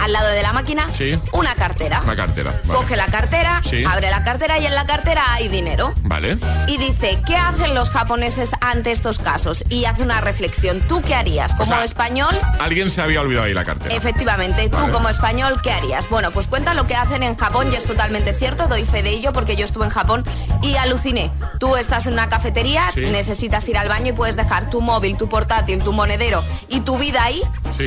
al 0.00 0.12
lado 0.12 0.28
de 0.28 0.42
la 0.42 0.52
máquina 0.52 0.88
Sí. 0.92 1.18
una 1.32 1.54
cartera. 1.54 2.00
Una 2.04 2.16
cartera. 2.16 2.52
Vale. 2.64 2.78
Coge 2.80 2.96
la 2.96 3.06
cartera, 3.06 3.60
Sí. 3.64 3.84
abre 3.84 4.10
la 4.10 4.22
cartera 4.22 4.58
y 4.58 4.66
en 4.66 4.74
la 4.74 4.86
cartera 4.86 5.24
hay 5.32 5.48
dinero. 5.48 5.92
Vale. 6.02 6.38
Y 6.66 6.76
dice, 6.78 7.20
¿qué 7.26 7.36
hacen 7.36 7.74
los 7.74 7.90
japoneses 7.90 8.50
ante 8.60 8.90
estos 8.92 9.18
casos? 9.18 9.64
Y 9.68 9.84
hace 9.84 10.02
una 10.02 10.20
reflexión. 10.20 10.80
¿Tú 10.88 11.02
qué 11.02 11.14
harías? 11.14 11.52
Como 11.54 11.66
sea, 11.66 11.84
español, 11.84 12.36
Alguien 12.60 12.90
se 12.90 13.00
había 13.02 13.20
olvidado 13.20 13.46
ahí 13.46 13.54
la 13.54 13.64
cartera. 13.64 13.94
Efectivamente, 13.94 14.68
tú 14.68 14.78
como 14.92 15.08
español, 15.08 15.60
¿qué 15.62 15.72
harías? 15.72 16.08
Bueno, 16.08 16.30
pues 16.30 16.46
cuenta 16.48 16.74
lo 16.74 16.86
que 16.86 16.94
hacen 16.96 17.22
en 17.22 17.36
Japón 17.36 17.72
y 17.72 17.76
es 17.76 17.84
totalmente 17.84 18.32
cierto, 18.32 18.66
doy 18.68 18.84
fe 18.84 19.02
de 19.02 19.10
ello 19.10 19.32
porque 19.32 19.56
yo 19.56 19.64
estuve 19.64 19.84
en 19.84 19.90
Japón 19.90 20.24
y 20.62 20.76
aluciné. 20.76 21.30
Tú 21.60 21.76
estás 21.76 22.06
en 22.06 22.12
una 22.14 22.28
cafetería, 22.28 22.90
Sí. 22.92 23.00
necesitas 23.06 23.68
ir 23.68 23.78
al 23.78 23.88
baño 23.88 24.08
y 24.08 24.12
puedes 24.12 24.36
dejar 24.36 24.70
tu 24.70 24.80
móvil, 24.80 25.16
tu 25.16 25.28
portátil, 25.28 25.82
tu 25.82 25.92
monedero 25.92 26.44
y 26.68 26.80
tu 26.80 26.98
vida 26.98 27.22
ahí, 27.24 27.42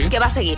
que 0.10 0.20
va 0.20 0.28
a 0.28 0.30
seguir. 0.30 0.58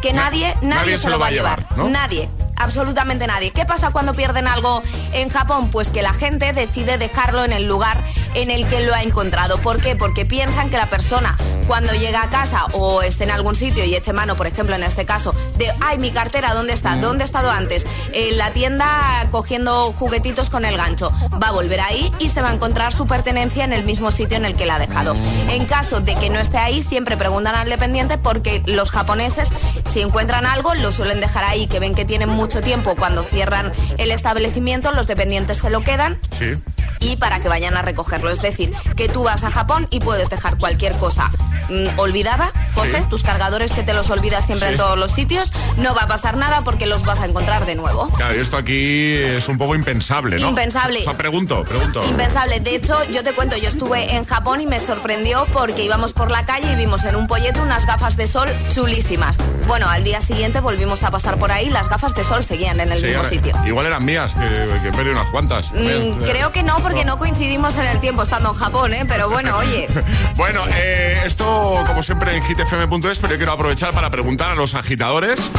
Que 0.00 0.12
nadie, 0.12 0.54
nadie, 0.62 0.96
se, 0.96 1.10
lo 1.10 1.18
va 1.18 1.26
a 1.26 1.30
llevar. 1.30 1.66
¿no? 1.76 1.88
Nadie. 1.90 2.28
Absolutamente 2.60 3.26
nadie. 3.26 3.52
¿Qué 3.52 3.64
pasa 3.64 3.90
cuando 3.90 4.12
pierden 4.12 4.46
algo 4.46 4.82
en 5.12 5.30
Japón? 5.30 5.70
Pues 5.70 5.88
que 5.88 6.02
la 6.02 6.12
gente 6.12 6.52
decide 6.52 6.98
dejarlo 6.98 7.42
en 7.42 7.52
el 7.52 7.64
lugar 7.64 7.96
en 8.34 8.50
el 8.50 8.68
que 8.68 8.80
lo 8.80 8.94
ha 8.94 9.02
encontrado. 9.02 9.58
¿Por 9.58 9.80
qué? 9.80 9.96
Porque 9.96 10.26
piensan 10.26 10.68
que 10.68 10.76
la 10.76 10.86
persona 10.86 11.36
cuando 11.70 11.92
llega 11.92 12.22
a 12.22 12.30
casa 12.30 12.66
o 12.72 13.00
esté 13.00 13.22
en 13.22 13.30
algún 13.30 13.54
sitio 13.54 13.84
y 13.84 13.94
eche 13.94 14.12
mano, 14.12 14.34
por 14.34 14.48
ejemplo, 14.48 14.74
en 14.74 14.82
este 14.82 15.06
caso, 15.06 15.36
de, 15.56 15.72
ay, 15.80 15.98
mi 15.98 16.10
cartera, 16.10 16.52
¿dónde 16.52 16.72
está? 16.72 16.96
¿Dónde 16.96 17.22
he 17.22 17.24
estado 17.24 17.48
antes? 17.48 17.86
En 18.12 18.38
la 18.38 18.52
tienda 18.52 19.28
cogiendo 19.30 19.92
juguetitos 19.92 20.50
con 20.50 20.64
el 20.64 20.76
gancho. 20.76 21.12
Va 21.40 21.48
a 21.48 21.52
volver 21.52 21.80
ahí 21.80 22.12
y 22.18 22.28
se 22.28 22.42
va 22.42 22.50
a 22.50 22.54
encontrar 22.54 22.92
su 22.92 23.06
pertenencia 23.06 23.62
en 23.62 23.72
el 23.72 23.84
mismo 23.84 24.10
sitio 24.10 24.36
en 24.36 24.46
el 24.46 24.56
que 24.56 24.66
la 24.66 24.74
ha 24.74 24.78
dejado. 24.80 25.14
En 25.48 25.64
caso 25.66 26.00
de 26.00 26.16
que 26.16 26.28
no 26.28 26.40
esté 26.40 26.58
ahí, 26.58 26.82
siempre 26.82 27.16
preguntan 27.16 27.54
al 27.54 27.68
dependiente 27.68 28.18
porque 28.18 28.64
los 28.66 28.90
japoneses, 28.90 29.48
si 29.92 30.00
encuentran 30.00 30.46
algo, 30.46 30.74
lo 30.74 30.90
suelen 30.90 31.20
dejar 31.20 31.44
ahí, 31.44 31.68
que 31.68 31.78
ven 31.78 31.94
que 31.94 32.04
tienen 32.04 32.30
mucho 32.30 32.49
tiempo 32.60 32.96
cuando 32.96 33.22
cierran 33.22 33.72
el 33.98 34.10
establecimiento, 34.10 34.90
los 34.92 35.06
dependientes 35.06 35.58
se 35.58 35.70
lo 35.70 35.82
quedan 35.82 36.18
Sí. 36.36 36.56
y 37.00 37.16
para 37.16 37.40
que 37.40 37.48
vayan 37.48 37.76
a 37.76 37.82
recogerlo. 37.82 38.30
Es 38.30 38.42
decir, 38.42 38.72
que 38.96 39.08
tú 39.08 39.22
vas 39.22 39.44
a 39.44 39.50
Japón 39.50 39.86
y 39.90 40.00
puedes 40.00 40.28
dejar 40.28 40.58
cualquier 40.58 40.92
cosa 40.94 41.30
mm, 41.68 41.98
olvidada, 41.98 42.50
José, 42.80 42.98
Sí. 43.02 43.08
tus 43.08 43.22
cargadores 43.22 43.72
que 43.72 43.82
te 43.82 43.92
los 43.94 44.10
olvidas 44.10 44.44
siempre 44.46 44.68
Sí. 44.68 44.74
en 44.74 44.78
todos 44.80 44.98
los 44.98 45.10
sitios, 45.12 45.52
no 45.76 45.94
va 45.94 46.02
a 46.02 46.06
pasar 46.08 46.36
nada 46.36 46.62
porque 46.62 46.86
los 46.86 47.02
vas 47.04 47.20
a 47.20 47.26
encontrar 47.26 47.66
de 47.66 47.74
nuevo. 47.74 48.08
Claro, 48.16 48.34
esto 48.34 48.56
aquí 48.56 49.14
es 49.14 49.48
un 49.48 49.58
poco 49.58 49.74
impensable, 49.74 50.38
¿no? 50.38 50.48
Impensable. 50.48 51.00
O 51.00 51.02
sea, 51.04 51.16
pregunto, 51.16 51.64
pregunto. 51.64 52.02
Impensable. 52.04 52.60
De 52.60 52.74
hecho, 52.76 52.96
yo 53.10 53.22
te 53.22 53.32
cuento, 53.32 53.56
yo 53.56 53.68
estuve 53.68 54.14
en 54.16 54.24
Japón 54.24 54.60
y 54.60 54.66
me 54.66 54.80
sorprendió 54.80 55.46
porque 55.52 55.82
íbamos 55.84 56.12
por 56.12 56.30
la 56.30 56.44
calle 56.44 56.72
y 56.72 56.76
vimos 56.76 57.04
en 57.04 57.16
un 57.16 57.26
polleto 57.26 57.62
unas 57.62 57.86
gafas 57.86 58.16
de 58.16 58.26
sol 58.26 58.48
chulísimas. 58.74 59.38
Bueno, 59.66 59.88
al 59.88 60.04
día 60.04 60.20
siguiente 60.20 60.60
volvimos 60.60 61.02
a 61.04 61.10
pasar 61.10 61.38
por 61.38 61.52
ahí, 61.52 61.70
las 61.70 61.88
gafas 61.88 62.14
de 62.14 62.24
sol 62.24 62.42
seguían 62.44 62.80
en 62.80 62.92
el 62.92 62.98
Sí, 63.00 63.06
mismo 63.06 63.24
sitio. 63.24 63.54
Igual 63.66 63.86
eran 63.86 64.04
mías, 64.04 64.32
que, 64.32 64.80
que 64.82 64.90
perdido 64.96 65.12
unas 65.12 65.30
cuantas. 65.30 65.72
Mm, 65.72 66.22
creo 66.24 66.52
que 66.52 66.62
no, 66.62 66.76
porque 66.78 67.04
no 67.04 67.18
coincidimos 67.18 67.76
en 67.76 67.86
el 67.86 68.00
tiempo 68.00 68.22
estando 68.22 68.50
en 68.50 68.54
Japón, 68.56 68.94
¿eh? 68.94 69.04
Pero 69.06 69.28
bueno, 69.30 69.56
oye. 69.58 69.88
Bueno, 70.36 70.62
eh, 70.74 71.20
esto 71.26 71.44
como 71.86 72.02
siempre 72.02 72.34
en 72.34 72.42
hitfm.es, 72.70 73.18
pero 73.18 73.32
yo 73.32 73.36
quiero 73.38 73.52
aprovechar 73.52 73.92
para 73.92 74.10
preguntar 74.10 74.50
a 74.50 74.54
los 74.54 74.74
agitadores 74.74 75.50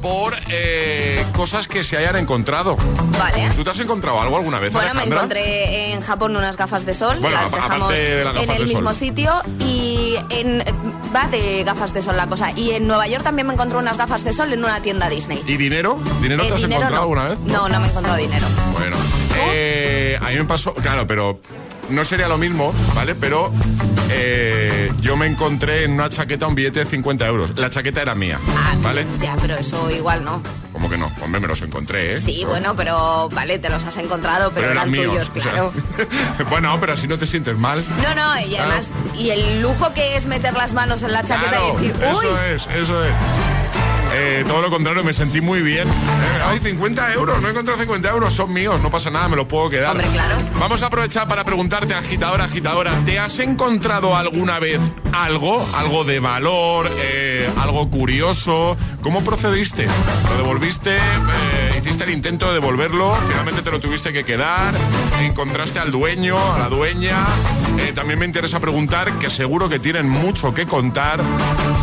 por 0.00 0.34
eh, 0.48 1.24
cosas 1.32 1.68
que 1.68 1.84
se 1.84 1.96
hayan 1.96 2.16
encontrado. 2.16 2.76
Vale. 3.18 3.50
¿Tú 3.54 3.62
te 3.62 3.70
has 3.70 3.78
encontrado 3.78 4.20
algo 4.20 4.36
alguna 4.36 4.58
vez, 4.58 4.72
Bueno, 4.72 4.94
me 4.94 5.04
encontré 5.04 5.92
en 5.92 6.00
Japón 6.00 6.34
unas 6.36 6.56
gafas 6.56 6.84
de 6.86 6.94
sol, 6.94 7.18
Bueno, 7.20 7.36
las 7.36 7.46
apa- 7.46 7.56
dejamos 7.56 7.86
aparte 7.90 8.02
de 8.16 8.24
las 8.24 8.36
en 8.42 8.50
el 8.50 8.62
mismo 8.66 8.88
sol. 8.90 8.94
sitio 8.96 9.42
y 9.60 10.16
en 10.30 10.64
va 11.14 11.28
de 11.28 11.62
gafas 11.64 11.92
de 11.92 12.02
sol 12.02 12.16
la 12.16 12.26
cosa. 12.26 12.50
Y 12.56 12.70
en 12.72 12.86
Nueva 12.88 13.06
York 13.06 13.22
también 13.22 13.46
me 13.46 13.52
encontré 13.52 13.78
unas 13.78 13.96
gafas 13.96 14.24
de 14.24 14.32
sol 14.32 14.52
en 14.52 14.64
una 14.64 14.80
tienda 14.82 15.08
Disney. 15.08 15.40
¿Y 15.46 15.56
dinero? 15.56 16.00
¿Dinero 16.20 16.42
Eh, 16.42 16.48
te 16.48 16.54
has 16.54 16.60
dinero 16.62 16.80
encontrado 16.82 16.94
no. 17.14 17.20
alguna 17.20 17.28
vez? 17.28 17.38
No, 17.52 17.68
no 17.68 17.78
me 17.80 17.86
he 17.86 17.90
encontrado 17.90 18.16
dinero. 18.18 18.46
Bueno, 18.72 18.96
eh, 19.52 20.18
a 20.20 20.30
mí 20.30 20.36
me 20.36 20.44
pasó, 20.44 20.74
claro, 20.74 21.06
pero 21.06 21.38
no 21.92 22.04
sería 22.04 22.28
lo 22.28 22.38
mismo, 22.38 22.72
¿vale? 22.94 23.14
Pero 23.14 23.52
eh, 24.10 24.90
yo 25.00 25.16
me 25.16 25.26
encontré 25.26 25.84
en 25.84 25.92
una 25.92 26.08
chaqueta 26.08 26.46
un 26.46 26.54
billete 26.54 26.80
de 26.80 26.86
50 26.86 27.26
euros. 27.26 27.58
La 27.58 27.70
chaqueta 27.70 28.02
era 28.02 28.14
mía, 28.14 28.38
¿vale? 28.82 29.06
Ya, 29.20 29.36
pero 29.40 29.56
eso 29.56 29.90
igual 29.90 30.24
no. 30.24 30.42
Como 30.72 30.88
que 30.88 30.96
no, 30.96 31.12
hombre, 31.22 31.40
me 31.40 31.46
los 31.46 31.60
encontré, 31.62 32.14
¿eh? 32.14 32.16
Sí, 32.16 32.44
bueno, 32.46 32.74
pero 32.74 33.28
vale, 33.30 33.58
te 33.58 33.68
los 33.68 33.84
has 33.84 33.96
encontrado, 33.98 34.52
pero, 34.52 34.70
eran, 34.70 34.90
míos, 34.90 35.06
tuyos, 35.06 35.30
o 35.30 35.40
sea, 35.40 35.52
claro. 35.52 35.72
bueno, 36.50 36.76
pero 36.80 36.94
así 36.94 37.06
no 37.06 37.18
te 37.18 37.26
sientes 37.26 37.56
mal. 37.56 37.84
No, 38.02 38.14
no, 38.14 38.40
y 38.40 38.56
además, 38.56 38.88
y 39.16 39.30
el 39.30 39.60
lujo 39.60 39.92
que 39.92 40.16
es 40.16 40.26
meter 40.26 40.54
las 40.54 40.72
manos 40.72 41.02
en 41.02 41.12
la 41.12 41.22
chaqueta 41.22 41.50
Claro, 41.50 41.76
y 41.78 41.88
decir, 41.88 41.94
uy, 42.00 42.26
eso 42.26 42.42
es, 42.44 42.66
eso 42.74 43.04
es. 43.04 43.12
Eh, 44.14 44.44
todo 44.46 44.60
lo 44.62 44.70
contrario, 44.70 45.02
me 45.04 45.12
sentí 45.12 45.40
muy 45.40 45.62
bien. 45.62 45.88
Eh, 45.88 46.42
ay, 46.44 46.58
50 46.58 47.14
euros, 47.14 47.40
no 47.40 47.48
he 47.48 47.50
encontrado 47.50 47.80
50 47.80 48.10
euros, 48.10 48.34
son 48.34 48.52
míos, 48.52 48.80
no 48.82 48.90
pasa 48.90 49.10
nada, 49.10 49.28
me 49.28 49.36
los 49.36 49.46
puedo 49.46 49.70
quedar. 49.70 49.92
Hombre, 49.92 50.06
claro. 50.12 50.36
Vamos 50.58 50.82
a 50.82 50.86
aprovechar 50.86 51.26
para 51.28 51.44
preguntarte, 51.44 51.94
agitadora, 51.94 52.44
agitadora, 52.44 52.92
¿te 53.04 53.18
has 53.18 53.38
encontrado 53.38 54.14
alguna 54.16 54.58
vez 54.58 54.80
algo, 55.12 55.66
algo 55.74 56.04
de 56.04 56.20
valor, 56.20 56.90
eh, 56.98 57.48
algo 57.60 57.88
curioso? 57.90 58.76
¿Cómo 59.02 59.22
procediste? 59.24 59.86
¿Lo 60.30 60.36
devolviste? 60.36 60.94
Eh, 60.96 61.78
¿Hiciste 61.80 62.04
el 62.04 62.10
intento 62.10 62.46
de 62.48 62.54
devolverlo? 62.54 63.16
¿Finalmente 63.26 63.62
te 63.62 63.70
lo 63.70 63.80
tuviste 63.80 64.12
que 64.12 64.24
quedar? 64.24 64.74
¿Encontraste 65.20 65.78
al 65.78 65.90
dueño, 65.90 66.36
a 66.54 66.58
la 66.58 66.68
dueña? 66.68 67.16
Eh, 67.78 67.92
también 67.94 68.18
me 68.18 68.26
interesa 68.26 68.60
preguntar, 68.60 69.10
que 69.18 69.30
seguro 69.30 69.68
que 69.68 69.78
tienen 69.78 70.08
mucho 70.08 70.52
que 70.54 70.66
contar, 70.66 71.20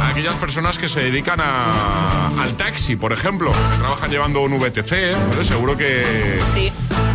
a 0.02 0.08
aquellas 0.10 0.36
personas 0.36 0.78
que 0.78 0.88
se 0.88 1.02
dedican 1.02 1.40
a- 1.42 2.19
al 2.40 2.54
taxi, 2.56 2.96
por 2.96 3.14
ejemplo, 3.14 3.52
que 3.52 3.78
trabajan 3.78 4.10
llevando 4.12 4.42
un 4.42 4.58
VTC, 4.58 4.92
¿vale? 5.30 5.44
seguro 5.44 5.78
que, 5.78 6.40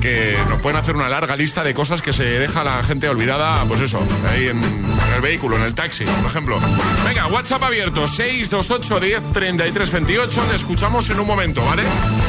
que 0.01 0.37
nos 0.49 0.61
pueden 0.61 0.79
hacer 0.79 0.97
una 0.97 1.09
larga 1.09 1.37
lista 1.37 1.65
de 1.65 1.75
cosas 1.75 2.03
que 2.03 2.13
se 2.13 2.25
deja 2.25 2.65
la 2.65 2.83
gente 2.83 3.09
olvidada, 3.09 3.65
pues 3.65 3.81
eso, 3.81 4.01
ahí 4.31 4.49
en, 4.49 4.63
en 4.63 5.15
el 5.15 5.21
vehículo, 5.21 5.57
en 5.57 5.63
el 5.63 5.75
taxi, 5.75 6.05
por 6.05 6.31
ejemplo. 6.31 6.59
Venga, 7.07 7.27
WhatsApp 7.27 7.63
abierto, 7.63 8.07
628 8.07 9.01
10 9.01 9.33
33 9.33 9.93
28, 9.93 10.41
te 10.51 10.57
escuchamos 10.57 11.09
en 11.11 11.21
un 11.21 11.27
momento, 11.27 11.65
¿vale? 11.65 11.83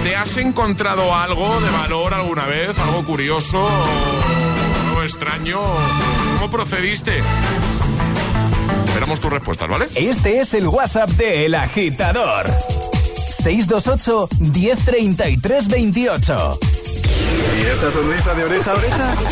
¿Te 0.04 0.16
has 0.16 0.38
encontrado 0.38 1.16
algo 1.16 1.60
de 1.62 1.70
valor 1.70 2.14
alguna 2.14 2.46
vez, 2.46 2.78
algo 2.80 3.04
curioso 3.04 3.64
o 3.64 4.90
algo 4.90 5.04
extraño? 5.04 5.60
¿Cómo 6.36 6.50
procediste? 6.50 7.22
Esperamos 9.06 9.22
tus 9.22 9.34
respuestas, 9.34 9.70
¿vale? 9.70 9.88
Este 9.94 10.40
es 10.40 10.56
el 10.56 10.68
WhatsApp 10.68 11.12
de 11.12 11.46
El 11.46 11.54
Agitador. 11.54 12.48
628 13.30 14.30
1033 14.40 15.68
28. 15.68 16.60
¿Y 17.56 17.66
esa 17.68 17.92
sonrisa 17.92 18.34
de 18.34 18.46
oreja 18.46 18.72
a 18.72 18.74
oreja? 18.74 19.16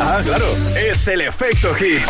Ah, 0.00 0.20
claro, 0.24 0.46
es 0.74 1.06
el 1.08 1.20
efecto 1.20 1.74
hit. 1.74 2.00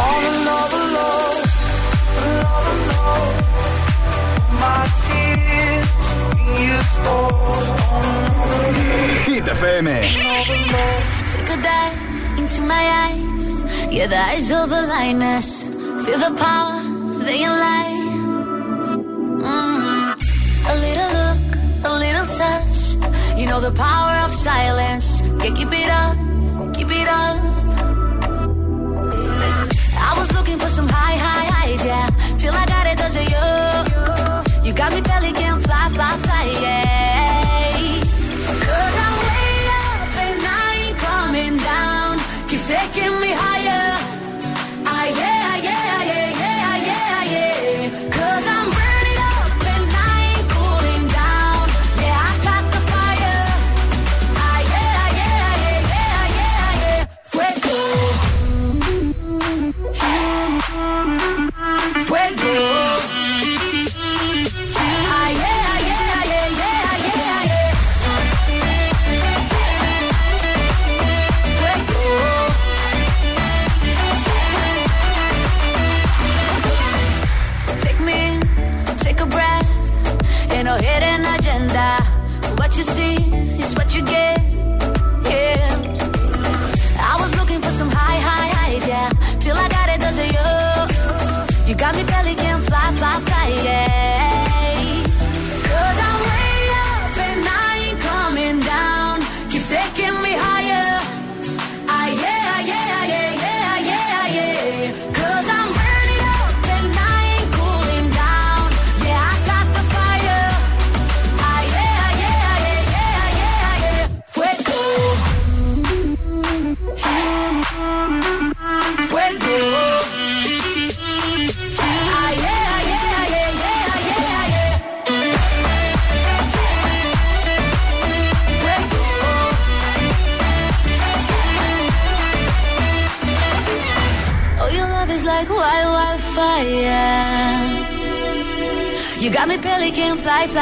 Hit 9.24 9.44
FM. 9.44 9.86
Take 11.32 11.50
a 11.50 11.62
dive 11.62 12.38
into 12.38 12.60
my 12.62 12.84
eyes. 13.04 13.64
Yeah, 13.90 14.06
the 14.06 14.18
eyes 14.18 14.50
of 14.50 14.68
the 14.70 14.82
lioness. 14.82 15.62
Feel 16.04 16.18
the 16.18 16.34
power, 16.36 16.82
they 17.24 17.46
lie. 17.46 17.98
Mm. 19.40 20.14
A 20.70 20.74
little 20.84 21.10
look, 21.18 21.42
a 21.84 21.92
little 22.04 22.26
touch. 22.26 22.76
You 23.38 23.46
know 23.46 23.60
the 23.60 23.72
power 23.72 24.24
of 24.24 24.34
silence. 24.34 25.22
Yeah, 25.42 25.54
keep 25.54 25.72
it 25.72 25.90
up, 25.90 26.16
keep 26.74 26.90
it 26.90 27.08
up. 27.08 27.38
I 30.08 30.14
was 30.18 30.30
looking 30.32 30.58
for 30.58 30.68
some 30.68 30.88
high, 30.88 31.16
high 31.16 31.46
highs, 31.54 31.84
yeah. 31.84 32.08
Till 32.38 32.54
I 32.54 32.66
got 32.66 32.86
it, 32.86 32.98
cause 32.98 33.16
of 33.16 33.28
you. 33.28 33.61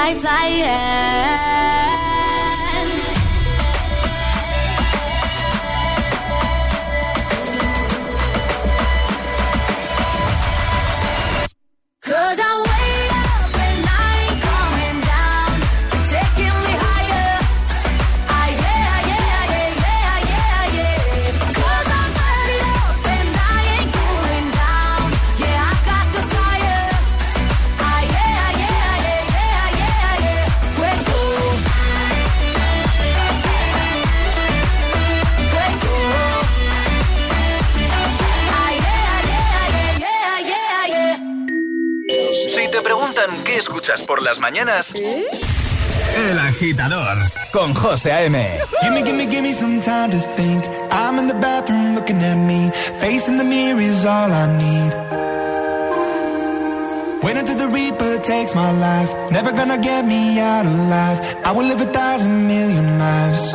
Fly, 0.01 0.15
fly, 0.15 0.49
yeah. 0.49 1.10
Escuchas 43.61 44.03
por 44.03 44.23
las 44.23 44.39
mañanas, 44.39 44.95
El 44.95 46.39
Agitador 46.39 47.19
con 47.53 47.75
José 47.75 48.11
A.M. 48.11 48.59
Gimme, 48.83 49.03
gimme, 49.03 49.27
gimme 49.27 49.53
some 49.53 49.81
time 49.81 50.11
to 50.11 50.19
think. 50.35 50.65
I'm 50.91 51.19
in 51.19 51.29
the 51.29 51.35
bathroom 51.35 51.95
looking 51.95 52.21
at 52.23 52.37
me. 52.37 52.71
Facing 53.01 53.37
the 53.37 53.45
mirror 53.45 53.81
is 53.81 54.05
all 54.05 54.33
I 54.33 54.47
need. 54.59 54.93
Wait 57.23 57.37
until 57.37 57.57
the 57.57 57.69
Reaper 57.69 58.19
takes 58.23 58.55
my 58.55 58.73
life. 58.73 59.15
Never 59.31 59.53
gonna 59.53 59.79
get 59.79 60.05
me 60.07 60.41
out 60.41 60.65
alive. 60.65 61.21
I 61.45 61.53
will 61.53 61.67
live 61.67 61.81
a 61.81 61.93
thousand 61.93 62.49
million 62.49 62.99
lives. 62.99 63.55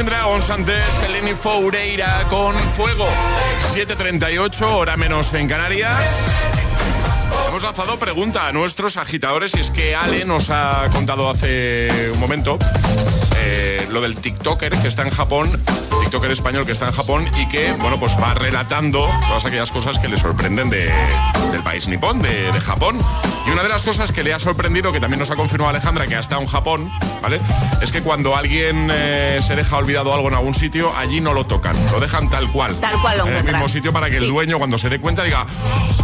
Imagine 0.00 0.16
Dragons 0.16 0.48
antes, 0.48 1.02
Eleni 1.04 1.34
Foureira 1.34 2.24
con 2.30 2.58
Fuego. 2.58 3.06
7.38, 3.74 4.62
hora 4.62 4.96
menos 4.96 5.34
en 5.34 5.46
Canarias. 5.46 5.92
Hemos 7.48 7.62
lanzado 7.62 7.98
pregunta 7.98 8.46
a 8.46 8.52
nuestros 8.52 8.96
agitadores 8.96 9.54
y 9.56 9.60
es 9.60 9.70
que 9.70 9.94
Ale 9.94 10.24
nos 10.24 10.48
ha 10.48 10.88
contado 10.90 11.28
hace 11.28 12.10
un 12.14 12.18
momento 12.18 12.58
eh, 13.80 13.86
lo 13.90 14.00
del 14.00 14.16
TikToker 14.16 14.72
que 14.80 14.88
está 14.88 15.02
en 15.02 15.10
Japón, 15.10 15.50
TikToker 16.02 16.30
español 16.30 16.66
que 16.66 16.72
está 16.72 16.86
en 16.86 16.92
Japón 16.92 17.28
y 17.38 17.48
que, 17.48 17.72
bueno, 17.72 17.98
pues 18.00 18.16
va 18.20 18.34
relatando 18.34 19.08
todas 19.28 19.44
aquellas 19.44 19.70
cosas 19.70 19.98
que 19.98 20.08
le 20.08 20.16
sorprenden 20.16 20.70
de- 20.70 20.92
del 21.52 21.62
país 21.62 21.88
nipón, 21.88 22.20
de, 22.22 22.52
de 22.52 22.60
Japón. 22.60 22.98
Y 23.46 23.50
una 23.50 23.62
de 23.62 23.68
las 23.68 23.82
cosas 23.82 24.12
que 24.12 24.22
le 24.22 24.32
ha 24.34 24.38
sorprendido, 24.38 24.92
que 24.92 25.00
también 25.00 25.18
nos 25.18 25.30
ha 25.30 25.36
confirmado 25.36 25.70
Alejandra, 25.70 26.06
que 26.06 26.14
ha 26.16 26.20
estado 26.20 26.40
en 26.42 26.46
Japón, 26.46 26.90
¿vale? 27.22 27.40
Es 27.80 27.90
que 27.90 28.02
cuando 28.02 28.36
alguien 28.36 28.88
eh, 28.92 29.38
se 29.42 29.56
deja 29.56 29.76
olvidado 29.76 30.12
algo 30.14 30.28
en 30.28 30.34
algún 30.34 30.54
sitio, 30.54 30.92
allí 30.96 31.20
no 31.20 31.32
lo 31.34 31.46
tocan, 31.46 31.74
lo 31.92 32.00
dejan 32.00 32.28
tal 32.30 32.50
cual. 32.52 32.76
Tal 32.80 33.00
cual 33.00 33.18
lo 33.18 33.26
En 33.26 33.34
el 33.36 33.44
mismo 33.44 33.68
sitio 33.68 33.92
para 33.92 34.10
que 34.10 34.18
el 34.18 34.28
dueño, 34.28 34.58
cuando 34.58 34.78
se 34.78 34.88
dé 34.88 35.00
cuenta, 35.00 35.24
diga, 35.24 35.46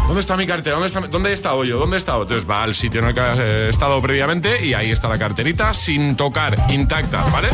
¿dónde 0.06 0.20
está 0.20 0.36
mi 0.36 0.46
cartera? 0.46 0.74
¿Dónde, 0.76 0.88
está, 0.88 1.00
¿Dónde 1.00 1.30
he 1.30 1.34
estado 1.34 1.64
yo? 1.64 1.78
¿Dónde 1.78 1.96
he 1.96 1.98
estado? 1.98 2.22
Entonces 2.22 2.48
va 2.48 2.62
al 2.62 2.74
sitio 2.74 3.00
en 3.00 3.08
el 3.08 3.14
que 3.14 3.20
ha 3.20 3.34
eh, 3.38 3.68
estado 3.70 4.00
previamente 4.02 4.64
y 4.64 4.74
ahí 4.74 4.90
está 4.90 5.08
la 5.08 5.18
carterita 5.18 5.74
sin 5.74 6.16
tocar, 6.16 6.56
intacta, 6.70 7.22
¿vale? 7.32 7.48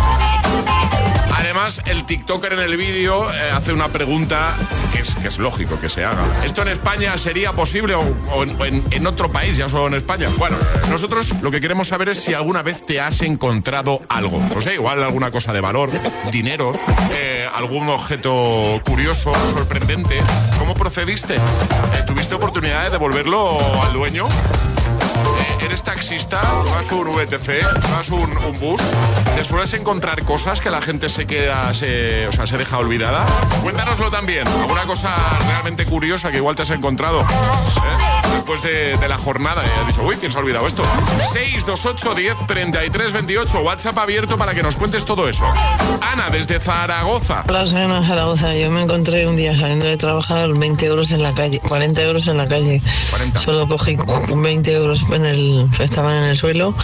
Además, 1.34 1.82
el 1.86 2.06
TikToker 2.06 2.54
en 2.54 2.60
el 2.60 2.76
vídeo 2.76 3.30
eh, 3.30 3.50
hace 3.52 3.72
una 3.72 3.88
pregunta 3.88 4.54
que 4.92 5.28
es, 5.28 5.38
lógico 5.38 5.80
que 5.80 5.88
se 5.88 6.04
haga. 6.04 6.24
¿Esto 6.44 6.62
en 6.62 6.68
España 6.68 7.16
sería 7.16 7.52
posible 7.52 7.94
o, 7.94 8.04
en 8.44 9.06
otro 9.06 9.32
país, 9.32 9.58
ya 9.58 9.68
solo 9.68 9.88
en 9.88 9.94
España? 9.94 10.28
Bueno, 10.38 10.56
nosotros 10.90 11.34
lo 11.42 11.50
que 11.50 11.60
queremos 11.60 11.88
saber 11.88 12.08
es 12.08 12.22
si 12.22 12.34
alguna 12.34 12.62
vez 12.62 12.86
te 12.86 13.00
has 13.00 13.20
encontrado 13.22 14.02
algo. 14.08 14.40
No 14.54 14.60
sé, 14.60 14.74
igual 14.74 15.02
alguna 15.02 15.30
cosa 15.30 15.52
de 15.52 15.60
valor, 15.60 15.90
dinero, 16.30 16.72
eh, 17.12 17.48
algún 17.54 17.88
objeto 17.88 18.80
curioso, 18.84 19.32
sorprendente. 19.50 20.22
¿Cómo 20.58 20.74
procediste? 20.74 21.34
Eh, 21.34 21.38
¿Tuviste 22.06 22.34
oportunidad 22.34 22.84
de 22.84 22.90
devolverlo 22.90 23.58
al 23.82 23.92
dueño? 23.92 24.26
¿Eres 25.64 25.82
taxista? 25.84 26.40
¿Vas 26.74 26.90
un 26.90 27.12
VTC? 27.12 27.62
¿Vas 27.90 28.10
un, 28.10 28.36
un 28.36 28.60
bus? 28.60 28.80
¿Te 29.36 29.44
sueles 29.44 29.72
encontrar 29.74 30.24
cosas 30.24 30.60
que 30.60 30.70
la 30.70 30.82
gente 30.82 31.08
se 31.08 31.26
queda, 31.26 31.72
se, 31.72 32.26
o 32.26 32.32
sea, 32.32 32.46
se 32.46 32.58
deja 32.58 32.78
olvidada? 32.78 33.24
Cuéntanoslo 33.62 34.10
también. 34.10 34.46
¿Alguna 34.48 34.84
cosa 34.84 35.14
realmente 35.46 35.84
curiosa 35.86 36.30
que 36.30 36.38
igual 36.38 36.56
te 36.56 36.62
has 36.62 36.70
encontrado 36.70 37.20
eh, 37.20 37.24
después 38.34 38.62
de, 38.62 38.96
de 38.96 39.08
la 39.08 39.18
jornada? 39.18 39.62
Y 39.64 39.80
has 39.80 39.86
dicho, 39.86 40.02
uy, 40.02 40.16
¿quién 40.16 40.32
se 40.32 40.38
ha 40.38 40.40
olvidado 40.40 40.66
esto? 40.66 40.82
628 41.32 42.14
10 42.14 42.36
33 42.46 43.12
28. 43.12 43.60
WhatsApp 43.60 43.98
abierto 43.98 44.36
para 44.36 44.54
que 44.54 44.62
nos 44.62 44.76
cuentes 44.76 45.04
todo 45.04 45.28
eso. 45.28 45.44
Ana, 46.12 46.28
desde 46.30 46.60
Zaragoza. 46.60 47.44
Hola, 47.48 47.64
soy 47.66 47.82
Ana 47.82 48.02
Zaragoza. 48.04 48.54
Yo 48.54 48.70
me 48.70 48.82
encontré 48.82 49.26
un 49.26 49.36
día 49.36 49.56
saliendo 49.56 49.86
de 49.86 49.96
trabajar 49.96 50.48
20 50.52 50.86
euros 50.86 51.10
en 51.12 51.22
la 51.22 51.32
calle, 51.32 51.60
40 51.60 52.02
euros 52.02 52.26
en 52.26 52.36
la 52.36 52.48
calle. 52.48 52.82
Solo 53.42 53.68
cogí 53.68 53.96
20 54.34 54.72
euros 54.72 55.04
en 55.12 55.24
el, 55.24 55.51
estaban 55.80 56.14
en 56.18 56.24
el 56.24 56.36
suelo, 56.36 56.74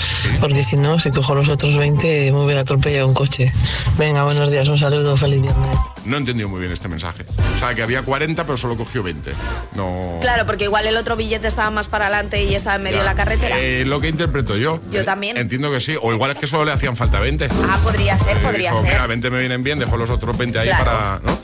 porque 0.40 0.62
si 0.64 0.76
no, 0.76 0.98
si 0.98 1.10
cojo 1.10 1.34
los 1.34 1.48
otros 1.48 1.76
20 1.76 2.32
me 2.32 2.38
hubiera 2.44 2.60
atropellado 2.62 3.06
un 3.06 3.14
coche. 3.14 3.52
Venga, 3.98 4.24
buenos 4.24 4.50
días, 4.50 4.68
un 4.68 4.78
saludo, 4.78 5.16
feliz 5.16 5.40
viernes. 5.42 5.78
No 6.04 6.16
he 6.16 6.20
entendido 6.20 6.48
muy 6.48 6.60
bien 6.60 6.72
este 6.72 6.88
mensaje. 6.88 7.24
O 7.56 7.58
sea, 7.58 7.74
que 7.74 7.82
había 7.82 8.02
40, 8.02 8.44
pero 8.44 8.56
solo 8.56 8.76
cogió 8.76 9.02
20. 9.02 9.32
No. 9.74 10.18
Claro, 10.20 10.46
porque 10.46 10.64
igual 10.64 10.86
el 10.86 10.96
otro 10.96 11.16
billete 11.16 11.46
estaba 11.48 11.70
más 11.70 11.88
para 11.88 12.06
adelante 12.06 12.42
y 12.44 12.54
estaba 12.54 12.76
en 12.76 12.82
medio 12.82 12.96
Ya. 12.96 13.02
de 13.02 13.08
la 13.08 13.14
carretera. 13.14 13.56
Eh, 13.58 13.84
lo 13.86 14.00
que 14.00 14.08
interpreto 14.08 14.56
yo. 14.56 14.80
Yo 14.90 15.00
Eh, 15.00 15.04
también. 15.04 15.36
Entiendo 15.36 15.70
que 15.70 15.80
sí. 15.80 15.96
O 16.00 16.12
igual 16.12 16.30
es 16.30 16.38
que 16.38 16.46
solo 16.46 16.64
le 16.64 16.72
hacían 16.72 16.96
falta 16.96 17.20
20. 17.20 17.48
Ah, 17.68 17.78
podría 17.82 18.16
ser, 18.16 18.38
Eh, 18.38 18.40
podría 18.42 18.70
dijo, 18.70 18.82
ser. 18.82 18.92
Mira, 18.92 19.06
20 19.06 19.30
me 19.30 19.38
vienen 19.40 19.62
bien, 19.62 19.78
dejo 19.78 19.96
los 19.96 20.08
otros 20.10 20.36
20 20.38 20.58
ahí 20.58 20.68
Claro. 20.68 20.84
para. 20.84 21.20
¿no? 21.24 21.38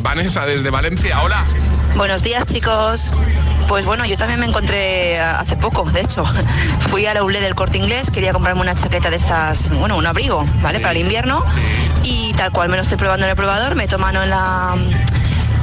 Vanessa, 0.00 0.46
desde 0.46 0.70
Valencia, 0.70 1.20
hola. 1.22 1.44
Buenos 1.96 2.22
días, 2.22 2.46
chicos. 2.46 3.12
Pues 3.68 3.86
bueno, 3.86 4.04
yo 4.04 4.16
también 4.16 4.38
me 4.40 4.46
encontré 4.46 5.18
ah, 5.20 5.40
hace 5.40 5.56
poco, 5.56 5.84
de 5.90 6.00
hecho. 6.00 6.24
Fui 6.90 7.06
a 7.06 7.14
la 7.14 7.22
ULE 7.24 7.40
del 7.40 7.54
corte 7.54 7.78
inglés, 7.78 8.10
quería 8.10 8.32
comprarme 8.32 8.60
una 8.60 8.74
chaqueta 8.74 9.10
de 9.10 9.16
estas, 9.16 9.72
bueno, 9.72 9.96
un 9.96 10.06
abrigo, 10.06 10.46
¿vale? 10.62 10.80
Para 10.80 10.92
el 10.92 10.98
invierno. 10.98 11.44
Y 12.02 12.32
tal 12.34 12.52
cual 12.52 12.68
me 12.68 12.76
lo 12.76 12.82
estoy 12.82 12.98
probando 12.98 13.24
en 13.24 13.30
el 13.30 13.36
probador, 13.36 13.74
meto 13.74 13.98
mano 13.98 14.22
en 14.22 14.30
la. 14.30 14.76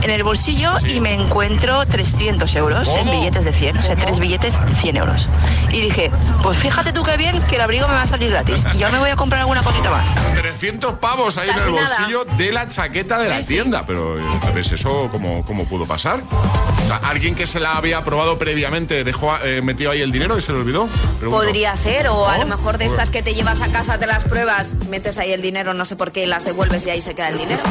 En 0.04 0.10
el 0.10 0.24
bolsillo 0.24 0.72
y 0.88 1.00
me 1.00 1.14
encuentro 1.14 1.86
300 1.86 2.56
euros 2.56 2.90
en 2.96 3.06
billetes 3.10 3.46
de 3.46 3.54
100, 3.54 3.78
o 3.78 3.82
sea, 3.84 3.96
tres 3.96 4.20
billetes 4.20 4.60
de 4.66 4.76
100 4.76 4.98
euros. 4.98 5.30
Y 5.72 5.82
dije, 5.82 6.12
pues 6.42 6.58
fíjate 6.58 6.92
tú 6.92 7.04
qué 7.04 7.18
bien 7.18 7.40
que 7.44 7.56
el 7.56 7.62
abrigo 7.62 7.88
me 7.88 7.94
va 7.94 8.04
a 8.04 8.08
salir 8.08 8.30
gratis. 8.30 8.66
Y 8.82 8.84
ahora 8.84 8.94
me 8.94 9.00
voy 9.00 9.10
a 9.12 9.16
comprar 9.16 9.42
alguna 9.42 9.62
cosita 9.62 9.92
más. 9.92 10.16
300 10.34 10.94
pavos 10.94 11.38
ahí 11.38 11.50
en 11.50 11.60
el 11.60 11.76
nada. 11.76 11.98
bolsillo 11.98 12.26
de 12.36 12.52
la 12.52 12.68
chaqueta 12.68 13.20
de 13.20 13.30
la 13.30 13.46
tienda. 13.46 13.86
Pero, 13.86 14.18
eh, 14.18 14.24
entonces, 14.34 14.72
¿eso 14.72 15.10
cómo, 15.12 15.46
cómo 15.46 15.66
pudo 15.66 15.86
pasar? 15.86 16.22
O 16.32 16.88
sea, 16.88 16.98
alguien 17.04 17.36
que 17.36 17.46
se 17.46 17.60
la 17.60 17.78
había 17.78 18.04
probado 18.04 18.40
previamente 18.40 19.04
dejó 19.04 19.38
eh, 19.44 19.62
metido 19.62 19.92
ahí 19.92 20.02
el 20.02 20.12
dinero 20.12 20.36
y 20.38 20.42
se 20.42 20.52
le 20.52 20.60
olvidó. 20.60 20.88
Pregunto. 21.20 21.44
Podría 21.44 21.76
ser, 21.76 22.08
o 22.08 22.28
a 22.28 22.38
¿No? 22.38 22.46
lo 22.46 22.58
mejor 22.58 22.80
de 22.80 22.86
estas 22.86 23.12
que 23.12 23.22
te 23.22 23.36
llevas 23.36 23.62
a 23.62 23.68
casa, 23.72 24.00
te 24.00 24.08
las 24.08 24.24
pruebas, 24.24 24.74
metes 24.90 25.18
ahí 25.20 25.32
el 25.32 25.42
dinero, 25.44 25.74
no 25.76 25.86
sé 25.86 25.96
por 25.96 26.12
qué, 26.12 26.26
las 26.26 26.44
devuelves 26.44 26.86
y 26.88 26.90
ahí 26.90 27.02
se 27.02 27.14
queda 27.14 27.30
el 27.30 27.38
dinero. 27.38 27.62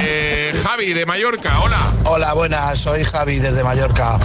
Eh, 0.00 0.52
Javi, 0.64 0.92
de 0.92 1.06
Hola. 1.28 1.92
Hola, 2.04 2.32
buenas, 2.32 2.78
soy 2.78 3.04
Javi 3.04 3.38
desde 3.38 3.62
Mallorca. 3.62 4.18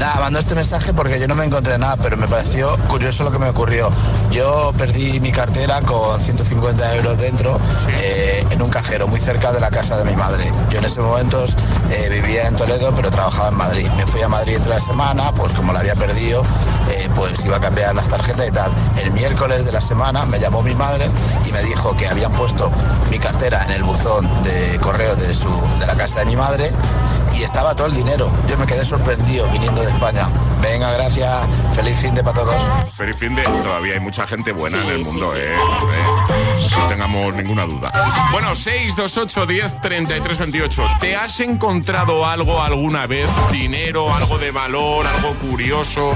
Nada, 0.00 0.18
mando 0.18 0.38
este 0.38 0.54
mensaje 0.54 0.94
porque 0.94 1.20
yo 1.20 1.28
no 1.28 1.34
me 1.34 1.44
encontré 1.44 1.76
nada, 1.76 1.94
pero 1.98 2.16
me 2.16 2.26
pareció 2.26 2.74
curioso 2.88 3.22
lo 3.22 3.30
que 3.30 3.38
me 3.38 3.50
ocurrió. 3.50 3.90
Yo 4.30 4.72
perdí 4.78 5.20
mi 5.20 5.30
cartera 5.30 5.82
con 5.82 6.18
150 6.18 6.96
euros 6.96 7.18
dentro 7.18 7.60
eh, 8.00 8.42
en 8.50 8.62
un 8.62 8.70
cajero 8.70 9.06
muy 9.08 9.20
cerca 9.20 9.52
de 9.52 9.60
la 9.60 9.68
casa 9.68 10.02
de 10.02 10.10
mi 10.10 10.16
madre. 10.16 10.50
Yo 10.70 10.78
en 10.78 10.86
ese 10.86 11.02
momento 11.02 11.44
eh, 11.90 12.08
vivía 12.10 12.48
en 12.48 12.56
Toledo, 12.56 12.94
pero 12.96 13.10
trabajaba 13.10 13.50
en 13.50 13.56
Madrid. 13.56 13.88
Me 13.98 14.06
fui 14.06 14.22
a 14.22 14.28
Madrid 14.30 14.56
entre 14.56 14.70
la 14.70 14.80
semana, 14.80 15.34
pues 15.34 15.52
como 15.52 15.70
la 15.74 15.80
había 15.80 15.94
perdido, 15.94 16.44
eh, 16.92 17.06
pues 17.14 17.44
iba 17.44 17.58
a 17.58 17.60
cambiar 17.60 17.94
las 17.94 18.08
tarjetas 18.08 18.48
y 18.48 18.52
tal. 18.52 18.72
El 18.96 19.10
miércoles 19.12 19.66
de 19.66 19.72
la 19.72 19.82
semana 19.82 20.24
me 20.24 20.40
llamó 20.40 20.62
mi 20.62 20.74
madre 20.74 21.04
y 21.46 21.52
me 21.52 21.62
dijo 21.64 21.94
que 21.98 22.08
habían 22.08 22.32
puesto 22.32 22.72
mi 23.10 23.18
cartera 23.18 23.64
en 23.64 23.72
el 23.72 23.82
buzón 23.82 24.26
de 24.44 24.78
correo 24.80 25.14
de, 25.14 25.34
su, 25.34 25.50
de 25.78 25.86
la 25.86 25.94
casa 25.94 26.20
de 26.20 26.24
mi 26.24 26.36
madre 26.36 26.72
y 27.38 27.42
estaba 27.42 27.74
todo 27.74 27.86
el 27.86 27.94
dinero. 27.94 28.30
Yo 28.48 28.56
me 28.58 28.66
quedé 28.66 28.84
sorprendido 28.84 29.48
viniendo 29.50 29.80
de 29.80 29.88
España. 29.88 30.28
Venga, 30.62 30.90
gracias. 30.92 31.48
Feliz 31.74 31.98
fin 31.98 32.14
de 32.14 32.22
para 32.22 32.40
todos. 32.40 32.70
Feliz 32.96 33.16
fin 33.16 33.34
de. 33.34 33.42
Todavía 33.42 33.94
hay 33.94 34.00
mucha 34.00 34.26
gente 34.26 34.52
buena 34.52 34.82
en 34.82 34.90
el 34.90 35.04
mundo, 35.04 35.32
eh, 35.36 35.54
eh, 35.54 36.68
No 36.78 36.88
tengamos 36.88 37.34
ninguna 37.34 37.64
duda. 37.66 37.92
Bueno, 38.32 38.54
628 38.54 39.46
10 39.46 39.80
33 39.80 40.38
28. 40.38 40.82
¿Te 41.00 41.16
has 41.16 41.40
encontrado 41.40 42.26
algo 42.26 42.60
alguna 42.60 43.06
vez? 43.06 43.28
Dinero, 43.52 44.12
algo 44.14 44.38
de 44.38 44.50
valor, 44.50 45.06
algo 45.06 45.34
curioso. 45.34 46.14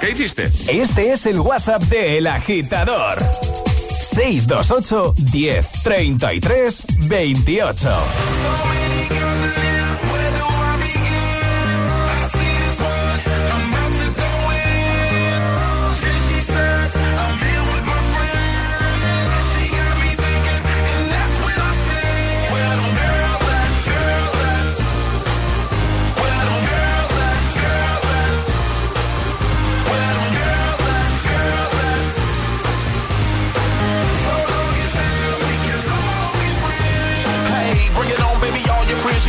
¿Qué 0.00 0.10
hiciste? 0.10 0.50
Este 0.68 1.12
es 1.12 1.26
el 1.26 1.40
WhatsApp 1.40 1.82
de 1.82 2.18
El 2.18 2.26
Agitador. 2.26 3.18
628 4.00 5.14
10 5.16 5.70
33 5.82 6.86
28. 7.08 7.90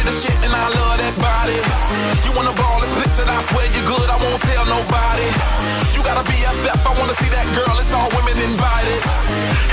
the 0.06 0.14
shit 0.14 0.38
and 0.46 0.54
I 0.54 0.68
love 0.70 0.98
that 1.02 1.16
body. 1.18 1.60
You 2.26 2.32
wanna 2.38 2.54
ball 2.54 2.80
explicit, 2.86 3.26
I 3.26 3.40
swear 3.50 3.66
you're 3.74 3.90
good, 3.90 4.08
I 4.08 4.18
won't 4.22 4.42
tell 4.46 4.66
nobody. 4.70 5.28
You 5.98 6.02
gotta 6.06 6.26
be 6.30 6.38
a 6.46 6.54
BFF, 6.62 6.82
I 6.86 6.94
wanna 6.96 7.18
see 7.18 7.30
that 7.34 7.48
girl, 7.58 7.76
it's 7.82 7.92
all 7.92 8.10
women 8.14 8.38
invited. 8.38 9.02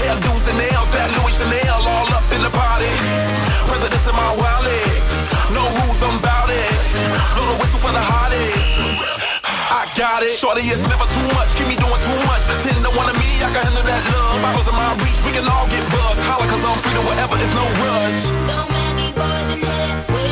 Hair 0.00 0.16
do's 0.24 0.44
and 0.48 0.58
nails, 0.58 0.88
that 0.96 1.08
Louis 1.20 1.34
Chanel 1.36 1.84
all 1.84 2.08
up 2.16 2.26
in 2.32 2.40
the 2.40 2.52
party. 2.52 2.92
Residence 3.68 4.06
in 4.08 4.16
my 4.16 4.30
wallet, 4.40 4.88
no 5.52 5.62
rules, 5.68 6.00
about 6.02 6.50
it. 6.50 6.72
Blow 7.36 7.52
whistle 7.60 7.80
for 7.84 7.92
the 7.92 8.02
hotties. 8.02 8.56
I 9.70 9.86
got 9.96 10.22
it. 10.22 10.34
Shorty, 10.34 10.62
it's 10.68 10.82
never 10.82 11.06
too 11.06 11.28
much. 11.36 11.54
Keep 11.56 11.68
me 11.68 11.76
doing 11.76 12.00
too 12.08 12.20
much. 12.26 12.42
Ten 12.64 12.76
to 12.82 12.90
one 12.98 13.08
of 13.08 13.16
me, 13.16 13.30
I 13.40 13.48
can 13.54 13.62
handle 13.62 13.86
that 13.86 14.02
love. 14.12 14.42
Bottles 14.42 14.68
in 14.68 14.74
my 14.74 14.90
reach, 15.04 15.20
we 15.24 15.32
can 15.32 15.46
all 15.46 15.66
get 15.68 15.84
buzzed. 15.94 16.20
Holla, 16.26 16.46
cause 16.50 16.64
I'm 16.64 16.78
free 16.82 16.94
to 16.98 17.02
whatever, 17.06 17.36
it's 17.38 17.54
no 17.54 17.64
rush. 17.86 18.18
So 18.50 18.56
many 18.72 19.12
boys 19.14 19.48
in 19.54 19.71
we 20.09 20.31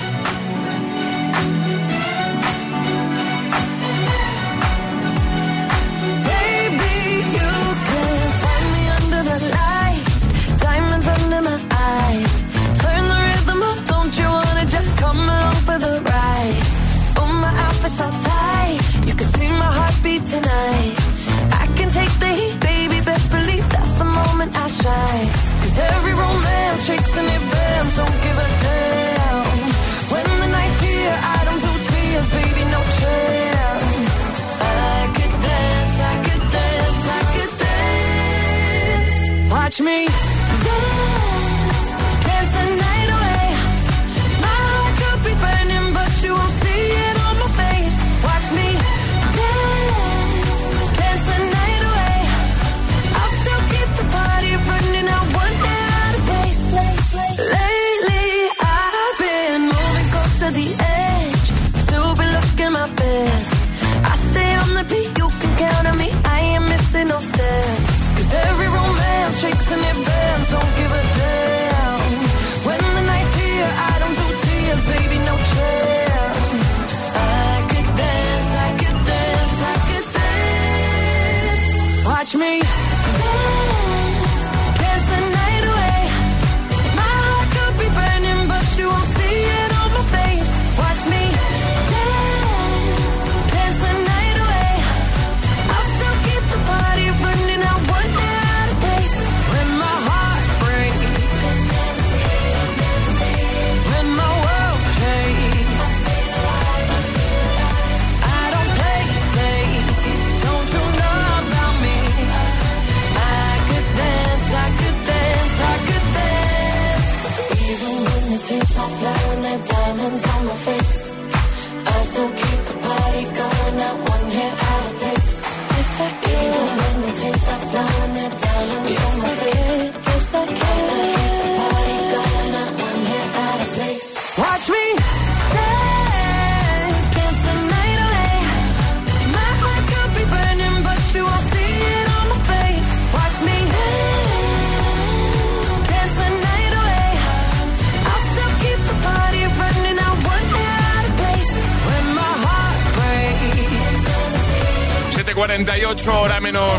me. 39.81 40.30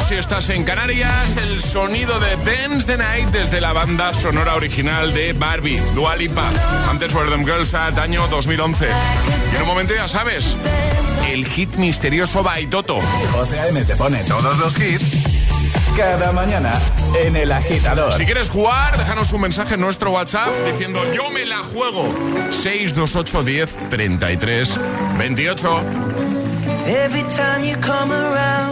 Si 0.02 0.14
estás 0.14 0.48
en 0.48 0.64
Canarias. 0.64 1.36
El 1.36 1.62
sonido 1.62 2.18
de 2.18 2.36
Dance 2.36 2.86
the 2.86 2.96
Night 2.96 3.28
desde 3.30 3.60
la 3.60 3.72
banda 3.72 4.12
sonora 4.12 4.54
original 4.54 5.12
de 5.14 5.32
Barbie, 5.32 5.80
Dua 5.94 6.16
Lipa. 6.16 6.50
Antes 6.88 7.14
Were 7.14 7.30
Them 7.30 7.44
Girls 7.44 7.74
at 7.74 7.98
año 7.98 8.26
2011. 8.28 8.86
Y 9.52 9.56
en 9.56 9.62
un 9.62 9.68
momento 9.68 9.94
ya 9.94 10.08
sabes, 10.08 10.56
el 11.26 11.46
hit 11.46 11.76
misterioso 11.76 12.42
Baitoto. 12.42 13.00
José 13.32 13.60
A.M. 13.60 13.84
te 13.84 13.96
pone 13.96 14.22
todos 14.24 14.58
los 14.58 14.78
hits 14.78 15.32
cada 15.96 16.32
mañana 16.32 16.78
en 17.22 17.36
El 17.36 17.52
Agitador. 17.52 18.14
Si 18.14 18.24
quieres 18.24 18.48
jugar, 18.48 18.96
déjanos 18.96 19.32
un 19.32 19.42
mensaje 19.42 19.74
en 19.74 19.80
nuestro 19.80 20.10
WhatsApp 20.10 20.48
diciendo 20.70 21.00
yo 21.12 21.30
me 21.30 21.44
la 21.44 21.58
juego. 21.58 22.08
628 22.50 23.42
10 23.42 23.76
33 23.90 24.80
28. 25.18 25.84
Every 26.86 27.22
time 27.24 27.64
you 27.64 27.76
come 27.76 28.10
around, 28.12 28.32
you 28.32 28.32
know 28.32 28.71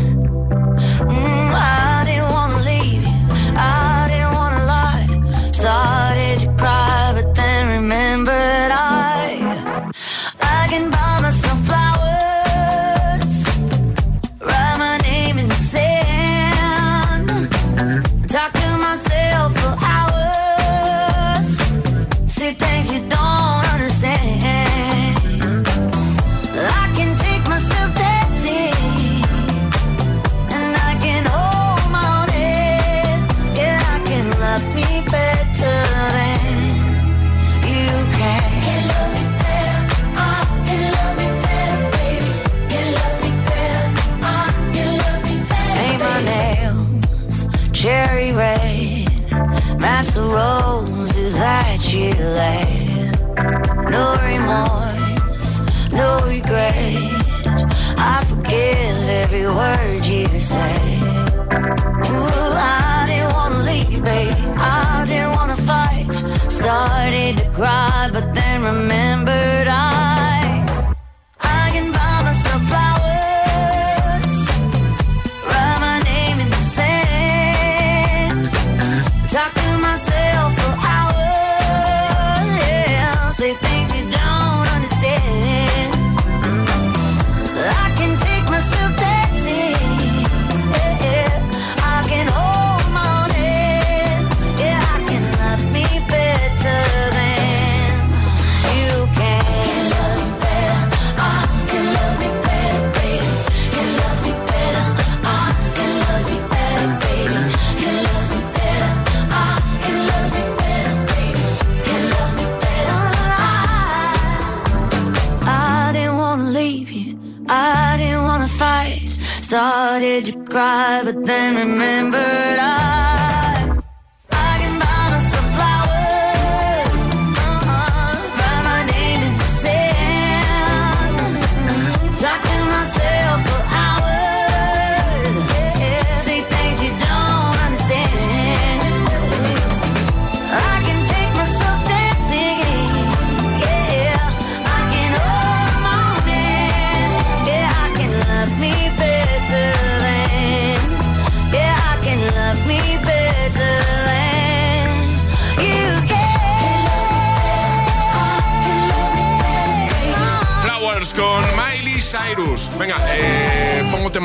then 121.23 121.55
remember 121.55 121.90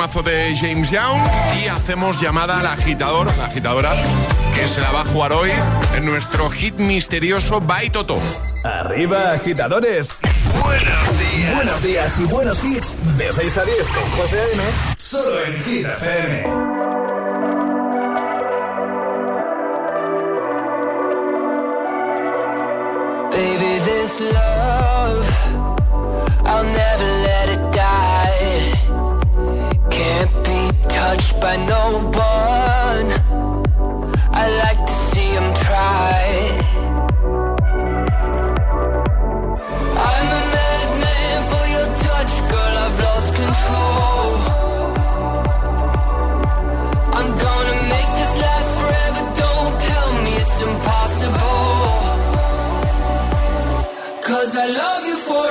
temazo 0.06 0.22
de 0.22 0.54
James 0.54 0.90
Young 0.90 1.20
y 1.60 1.66
hacemos 1.66 2.20
llamada 2.20 2.60
al 2.60 2.66
agitador, 2.66 3.26
la 3.36 3.46
agitadora, 3.46 3.92
que 4.54 4.68
se 4.68 4.80
la 4.80 4.92
va 4.92 5.00
a 5.00 5.04
jugar 5.04 5.32
hoy 5.32 5.50
en 5.96 6.04
nuestro 6.04 6.48
hit 6.50 6.76
misterioso 6.76 7.60
By 7.60 7.90
Toto. 7.90 8.18
Arriba, 8.62 9.32
agitadores. 9.32 10.10
Buenos 10.62 11.18
días. 11.18 11.54
Buenos 11.56 11.82
días 11.82 12.20
y 12.20 12.24
buenos 12.24 12.64
hits. 12.64 12.96
De 13.18 13.32
6 13.32 13.58
a 13.58 13.64
10 13.64 13.78
con 13.88 14.10
José 14.10 14.38
A.M. 14.38 14.62
Solo 14.96 15.44
en 15.44 15.64
Hit 15.64 15.86
FM. 15.86 16.75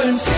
You 0.05 0.34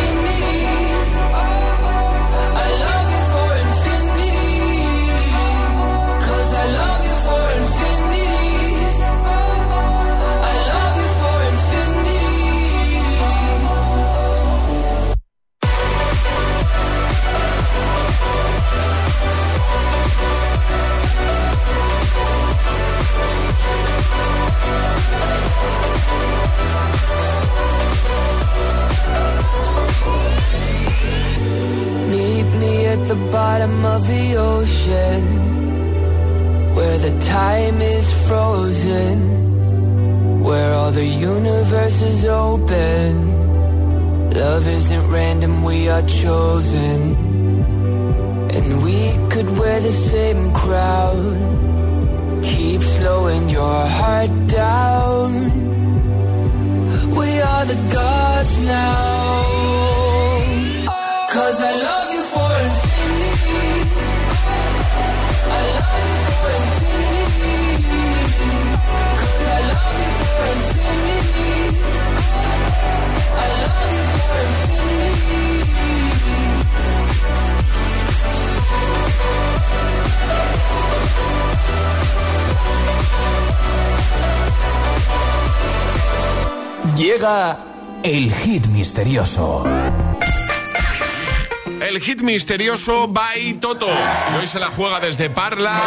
hit 88.47 88.65
misterioso. 88.67 89.65
El 91.81 91.99
hit 91.99 92.21
misterioso 92.21 93.09
by 93.09 93.55
Toto. 93.59 93.89
Y 93.89 94.39
hoy 94.39 94.47
se 94.47 94.57
la 94.57 94.67
juega 94.67 95.01
desde 95.01 95.29
Parla. 95.29 95.77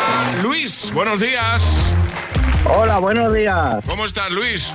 Luis, 0.42 0.92
buenos 0.92 1.20
días. 1.20 1.94
Hola, 2.66 2.98
buenos 2.98 3.32
días. 3.32 3.82
¿Cómo 3.86 4.04
estás, 4.04 4.30
Luis? 4.30 4.74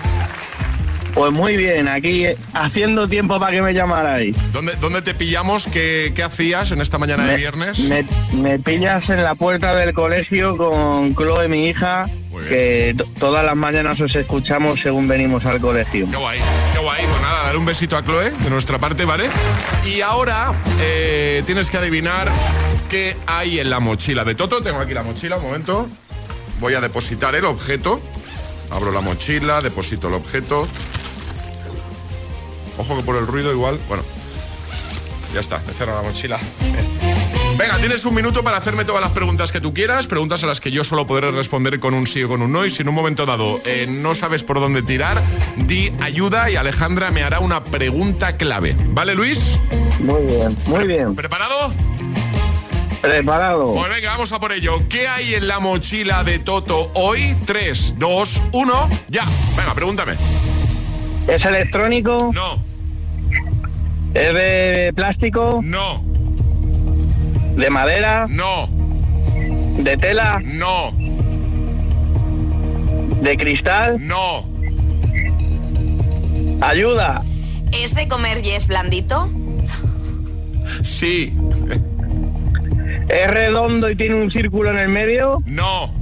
Pues 1.13 1.31
muy 1.31 1.57
bien, 1.57 1.87
aquí 1.87 2.25
eh, 2.25 2.35
haciendo 2.55 3.07
tiempo 3.07 3.39
para 3.39 3.51
que 3.51 3.61
me 3.61 3.71
llamarais. 3.71 4.35
¿Dónde, 4.51 4.73
dónde 4.81 5.03
te 5.03 5.13
pillamos? 5.13 5.67
¿Qué, 5.67 6.11
qué 6.15 6.23
hacías 6.23 6.71
en 6.71 6.81
esta 6.81 6.97
mañana 6.97 7.23
de 7.27 7.35
viernes? 7.35 7.81
Me, 7.81 8.03
me 8.33 8.57
pillas 8.57 9.07
en 9.11 9.23
la 9.23 9.35
puerta 9.35 9.75
del 9.75 9.93
colegio 9.93 10.57
con 10.57 11.15
Chloe, 11.15 11.47
mi 11.47 11.69
hija, 11.69 12.07
que 12.47 12.93
to- 12.97 13.05
todas 13.19 13.43
las 13.45 13.55
mañanas 13.55 13.99
os 14.01 14.15
escuchamos 14.15 14.79
según 14.81 15.07
venimos 15.07 15.45
al 15.45 15.59
colegio. 15.59 16.07
Qué 16.09 16.17
guay, 16.17 16.39
qué 16.73 16.79
guay. 16.79 17.05
Pues 17.05 17.21
nada, 17.21 17.43
dar 17.43 17.57
un 17.57 17.65
besito 17.65 17.97
a 17.97 18.03
Chloe 18.03 18.31
de 18.31 18.49
nuestra 18.49 18.77
parte, 18.79 19.05
¿vale? 19.05 19.29
Y 19.85 20.01
ahora 20.01 20.53
eh, 20.79 21.43
tienes 21.45 21.69
que 21.69 21.77
adivinar 21.77 22.31
qué 22.89 23.15
hay 23.27 23.59
en 23.59 23.69
la 23.69 23.79
mochila 23.79 24.23
de 24.23 24.35
Toto. 24.35 24.61
Tengo 24.61 24.79
aquí 24.79 24.93
la 24.93 25.03
mochila, 25.03 25.37
un 25.37 25.43
momento. 25.43 25.87
Voy 26.59 26.73
a 26.73 26.81
depositar 26.81 27.35
el 27.35 27.45
objeto. 27.45 28.01
Abro 28.71 28.91
la 28.91 29.01
mochila, 29.01 29.61
deposito 29.61 30.07
el 30.07 30.15
objeto. 30.15 30.67
Ojo 32.77 32.97
que 32.97 33.03
por 33.03 33.15
el 33.15 33.27
ruido 33.27 33.51
igual. 33.51 33.79
Bueno, 33.87 34.03
ya 35.33 35.39
está, 35.39 35.61
me 35.67 35.73
cierro 35.73 35.95
la 35.95 36.01
mochila. 36.01 36.39
Venga, 37.57 37.77
tienes 37.77 38.03
un 38.03 38.13
minuto 38.13 38.43
para 38.43 38.57
hacerme 38.57 38.83
todas 38.83 39.01
las 39.01 39.11
preguntas 39.11 39.53
que 39.53 39.61
tú 39.61 39.73
quieras, 39.73 40.07
preguntas 40.07 40.43
a 40.43 40.47
las 40.47 40.59
que 40.59 40.71
yo 40.71 40.83
solo 40.83 41.07
podré 41.07 41.31
responder 41.31 41.79
con 41.79 41.93
un 41.93 42.05
sí 42.05 42.21
o 42.21 42.27
con 42.27 42.41
un 42.41 42.51
no. 42.51 42.65
Y 42.65 42.69
si 42.69 42.81
en 42.81 42.89
un 42.89 42.95
momento 42.95 43.25
dado 43.25 43.61
eh, 43.63 43.87
no 43.87 44.13
sabes 44.13 44.43
por 44.43 44.59
dónde 44.59 44.81
tirar, 44.81 45.21
di 45.55 45.93
ayuda 46.01 46.49
y 46.49 46.57
Alejandra 46.57 47.11
me 47.11 47.23
hará 47.23 47.39
una 47.39 47.63
pregunta 47.63 48.35
clave. 48.35 48.75
¿Vale, 48.87 49.15
Luis? 49.15 49.57
Muy 50.01 50.23
bien, 50.23 50.57
muy 50.67 50.85
bien. 50.85 51.15
¿Preparado? 51.15 51.73
Preparado. 53.01 53.73
Pues 53.73 53.89
venga, 53.89 54.11
vamos 54.11 54.33
a 54.33 54.39
por 54.39 54.51
ello. 54.51 54.81
¿Qué 54.89 55.07
hay 55.07 55.35
en 55.35 55.47
la 55.47 55.59
mochila 55.59 56.25
de 56.25 56.39
Toto 56.39 56.91
hoy? 56.93 57.35
3, 57.45 57.95
2, 57.97 58.41
1, 58.51 58.89
ya. 59.07 59.23
Venga, 59.55 59.73
pregúntame. 59.73 60.13
¿Es 61.27 61.45
electrónico? 61.45 62.31
No. 62.33 62.61
¿Es 64.13 64.33
de 64.33 64.91
plástico? 64.93 65.59
No. 65.63 66.14
¿De 67.55 67.69
madera? 67.69 68.25
No. 68.29 68.67
¿De 69.81 69.95
tela? 69.97 70.41
No. 70.43 70.91
¿De 73.21 73.37
cristal? 73.37 74.05
No. 74.05 74.45
Ayuda. 76.61 77.23
¿Es 77.71 77.95
de 77.95 78.07
comer 78.07 78.45
y 78.45 78.51
es 78.51 78.67
blandito? 78.67 79.29
Sí. 80.83 81.33
¿Es 83.07 83.31
redondo 83.31 83.89
y 83.89 83.95
tiene 83.95 84.15
un 84.15 84.31
círculo 84.31 84.71
en 84.71 84.77
el 84.77 84.89
medio? 84.89 85.41
No. 85.45 85.93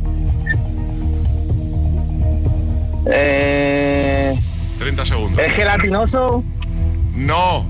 Eh, 3.12 4.36
30 4.80 5.06
segundos. 5.06 5.44
¿Es 5.44 5.54
gelatinoso? 5.54 6.44
No. 7.14 7.66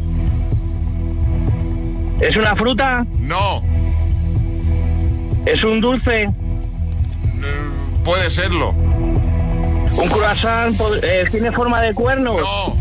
¿Es 2.22 2.38
una 2.38 2.56
fruta? 2.56 3.06
No. 3.20 3.73
¿Es 5.46 5.64
un 5.64 5.82
dulce? 5.82 6.30
Puede 8.04 8.30
serlo. 8.30 8.70
¿Un 8.70 10.10
croissant 10.10 10.76
eh, 11.02 11.26
tiene 11.30 11.52
forma 11.52 11.82
de 11.82 11.94
cuerno? 11.94 12.38
No. 12.40 12.76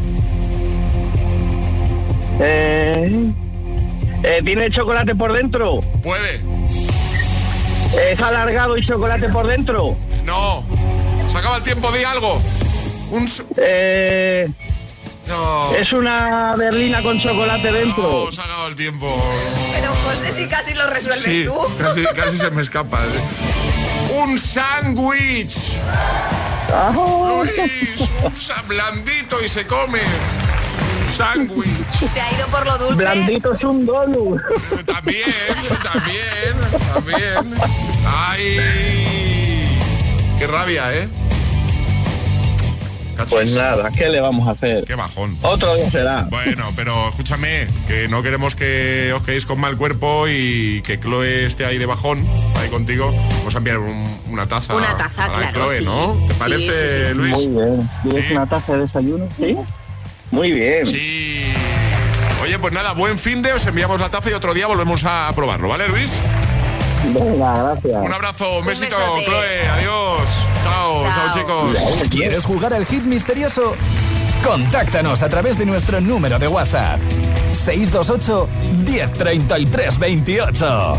Eh, 2.41 3.31
eh, 4.23 4.41
¿Tiene 4.45 4.71
chocolate 4.71 5.15
por 5.15 5.33
dentro? 5.33 5.81
Puede. 6.03 6.41
¿Es 8.11 8.21
alargado 8.21 8.79
y 8.79 8.87
chocolate 8.87 9.29
por 9.29 9.47
dentro? 9.47 9.97
No. 10.25 10.65
Se 11.31 11.39
acaba 11.39 11.59
el 11.59 11.63
tiempo, 11.63 11.91
di 11.93 12.05
algo. 12.05 12.41
Un... 13.11 13.29
Eh, 13.57 14.49
No. 15.33 15.75
¿Es 15.75 15.91
una 15.93 16.55
berlina 16.57 17.03
con 17.03 17.19
chocolate 17.19 17.73
dentro? 17.73 18.25
No, 18.27 18.33
se 18.33 18.41
ha 18.41 18.45
acabado 18.45 18.69
el 18.69 18.75
tiempo. 18.75 19.09
Pero 19.73 19.95
José, 20.05 20.33
si 20.37 20.47
casi 20.47 20.75
lo 20.75 20.87
resuelves 20.89 21.23
Sí, 21.25 21.45
tú. 21.47 21.59
casi, 21.79 22.05
casi 22.15 22.37
se 22.39 22.51
me 22.51 22.61
escapa. 22.61 23.01
Un 24.21 24.39
sándwich. 24.39 25.79
Ah. 26.71 26.93
Luis, 26.95 28.09
un 28.23 28.69
blandito 28.69 29.43
y 29.43 29.49
se 29.49 29.67
come. 29.67 30.01
sándwich. 31.17 31.69
Se 32.13 32.21
ha 32.21 32.31
ido 32.35 32.47
por 32.49 32.67
lo 32.67 32.77
dulce. 32.77 32.95
Blandito 32.97 33.55
es 33.55 33.65
un 33.65 33.87
donut. 33.87 34.39
También, 34.85 35.25
también, 35.83 36.55
también. 36.93 37.55
¡Ay! 38.07 38.59
¡Qué 40.39 40.47
rabia, 40.47 40.93
eh! 40.93 41.09
Pues 43.31 43.53
nada, 43.55 43.91
¿qué 43.91 44.09
le 44.09 44.21
vamos 44.21 44.49
a 44.49 44.53
hacer? 44.53 44.85
Qué 44.85 44.95
bajón. 44.95 45.37
Otro 45.43 45.75
día 45.77 45.91
será. 45.91 46.27
Bueno, 46.31 46.73
pero 46.75 47.09
escúchame, 47.11 47.67
que 47.87 48.09
no 48.09 48.23
queremos 48.23 48.55
que 48.55 49.13
os 49.15 49.23
quedéis 49.23 49.47
con 49.47 49.61
mal 49.61 49.77
cuerpo 49.77 50.27
y 50.29 50.83
que 50.83 50.99
Chloe 50.99 51.47
esté 51.47 51.65
ahí 51.65 51.79
de 51.79 51.87
bajón, 51.87 52.27
ahí 52.57 52.69
contigo. 52.69 53.11
Vamos 53.39 53.55
a 53.55 53.59
enviar 53.59 53.79
un- 53.79 54.19
una 54.29 54.47
taza. 54.49 54.75
Una 54.75 54.97
taza, 54.97 55.27
para 55.29 55.51
claro, 55.51 55.67
Chloe, 55.67 55.79
sí. 55.79 55.85
¿no? 55.85 56.17
¿Te 56.29 56.35
parece, 56.35 56.89
sí, 56.89 57.05
sí. 57.09 57.15
Luis? 57.15 57.33
Muy 57.33 57.47
bien. 57.49 57.91
¿Quieres 58.03 58.31
una 58.33 58.47
taza 58.47 58.73
de 58.75 58.79
desayuno? 58.87 59.29
Sí. 59.39 59.57
Muy 60.31 60.51
bien. 60.53 60.87
Sí. 60.87 61.45
Oye, 62.43 62.59
pues 62.59 62.73
nada, 62.73 62.93
buen 62.93 63.19
fin 63.19 63.41
de, 63.43 63.53
os 63.53 63.65
enviamos 63.67 64.01
la 64.01 64.09
taza 64.09 64.31
y 64.31 64.33
otro 64.33 64.53
día 64.55 64.67
volvemos 64.67 65.05
a 65.05 65.31
probarlo, 65.37 65.69
¿vale, 65.69 65.87
Luis? 65.89 66.13
Venga, 67.05 67.63
gracias. 67.63 68.05
Un 68.05 68.13
abrazo, 68.13 68.59
un 68.59 68.67
besito. 68.67 68.97
Chloe, 69.25 69.69
adiós. 69.69 70.21
Chao, 70.63 71.03
chao, 71.03 71.33
chicos. 71.33 72.09
¿Quieres 72.11 72.45
jugar 72.45 72.73
al 72.75 72.87
hit 72.87 73.05
misterioso? 73.05 73.75
Contáctanos 74.45 75.23
a 75.23 75.29
través 75.29 75.59
de 75.59 75.67
nuestro 75.67 76.01
número 76.01 76.39
de 76.39 76.49
WhatsApp. 76.49 77.01
628 77.53 78.49
1033 78.85 79.99
28. 79.99 80.99